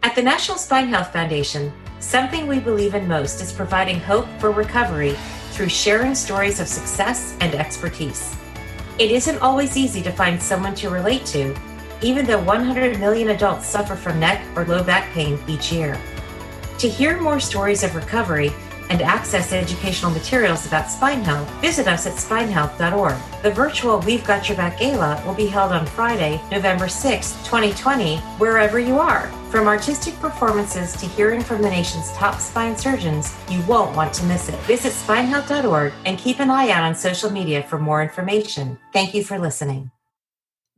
At 0.03 0.15
the 0.15 0.23
National 0.23 0.59
Spine 0.59 0.89
Health 0.89 1.13
Foundation, 1.13 1.73
something 1.99 2.47
we 2.47 2.61
believe 2.61 2.95
in 2.95 3.09
most 3.09 3.41
is 3.41 3.53
providing 3.53 3.99
hope 3.99 4.27
for 4.39 4.51
recovery 4.51 5.17
through 5.51 5.69
sharing 5.69 6.15
stories 6.15 6.61
of 6.61 6.69
success 6.69 7.37
and 7.41 7.55
expertise. 7.55 8.37
It 8.99 9.11
isn't 9.11 9.43
always 9.43 9.77
easy 9.77 10.03
to 10.03 10.11
find 10.11 10.41
someone 10.41 10.75
to 10.77 10.91
relate 10.91 11.27
to, 11.27 11.55
even 12.03 12.27
though 12.27 12.43
100 12.43 13.01
million 13.01 13.31
adults 13.31 13.67
suffer 13.67 13.97
from 13.97 14.21
neck 14.21 14.45
or 14.55 14.65
low 14.65 14.85
back 14.85 15.13
pain 15.13 15.39
each 15.49 15.73
year. 15.73 16.01
To 16.79 16.89
hear 16.89 17.21
more 17.21 17.41
stories 17.41 17.83
of 17.83 17.95
recovery, 17.95 18.53
and 18.91 19.03
access 19.03 19.53
educational 19.53 20.11
materials 20.11 20.67
about 20.67 20.91
spine 20.91 21.23
health, 21.23 21.49
visit 21.61 21.87
us 21.87 22.07
at 22.07 22.15
spinehealth.org. 22.15 23.17
The 23.43 23.51
virtual 23.51 24.01
We've 24.01 24.25
Got 24.25 24.49
Your 24.49 24.57
Back 24.57 24.79
Gala 24.79 25.23
will 25.27 25.35
be 25.35 25.47
held 25.47 25.73
on 25.73 25.87
Friday, 25.87 26.41
November 26.51 26.89
6, 26.89 27.33
2020, 27.45 28.17
wherever 28.39 28.79
you 28.79 28.99
are. 28.99 29.29
From 29.51 29.69
artistic 29.69 30.15
performances 30.17 30.93
to 30.97 31.07
hearing 31.07 31.43
from 31.43 31.63
the 31.63 31.71
nation's 31.71 32.13
top 32.13 32.41
spine 32.41 32.77
surgeons, 32.77 33.35
you 33.49 33.63
won't 33.67 33.97
want 33.97 34.13
to 34.15 34.25
miss 34.25 34.49
it. 34.49 34.59
Visit 34.63 34.93
spinehealth.org 34.93 35.93
and 36.05 36.19
keep 36.19 36.41
an 36.41 36.51
eye 36.51 36.71
out 36.71 36.83
on 36.83 36.95
social 36.95 37.31
media 37.31 37.63
for 37.63 37.79
more 37.79 38.03
information. 38.03 38.79
Thank 38.93 39.15
you 39.15 39.23
for 39.23 39.39
listening. 39.39 39.91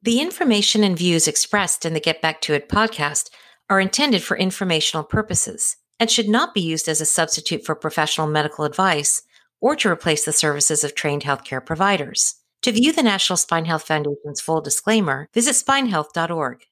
The 0.02 0.20
information 0.20 0.84
and 0.84 0.96
views 0.96 1.26
expressed 1.26 1.84
in 1.84 1.92
the 1.92 2.00
Get 2.00 2.22
Back 2.22 2.40
to 2.42 2.54
It 2.54 2.68
podcast 2.68 3.30
are 3.68 3.80
intended 3.80 4.22
for 4.22 4.36
informational 4.36 5.02
purposes 5.02 5.76
and 6.00 6.11
should 6.11 6.28
not 6.28 6.54
be 6.54 6.61
used 6.61 6.88
as 6.88 7.00
a 7.00 7.06
substitute 7.06 7.64
for 7.64 7.74
professional 7.74 8.26
medical 8.26 8.64
advice 8.64 9.22
or 9.61 9.74
to 9.76 9.88
replace 9.88 10.24
the 10.24 10.32
services 10.32 10.84
of 10.84 10.94
trained 10.94 11.22
healthcare 11.22 11.64
providers. 11.64 12.37
To 12.62 12.72
view 12.72 12.92
the 12.92 13.02
National 13.02 13.37
Spine 13.37 13.64
Health 13.64 13.84
Foundation's 13.84 14.40
full 14.40 14.61
disclaimer, 14.61 15.28
visit 15.32 15.54
spinehealth.org. 15.54 16.64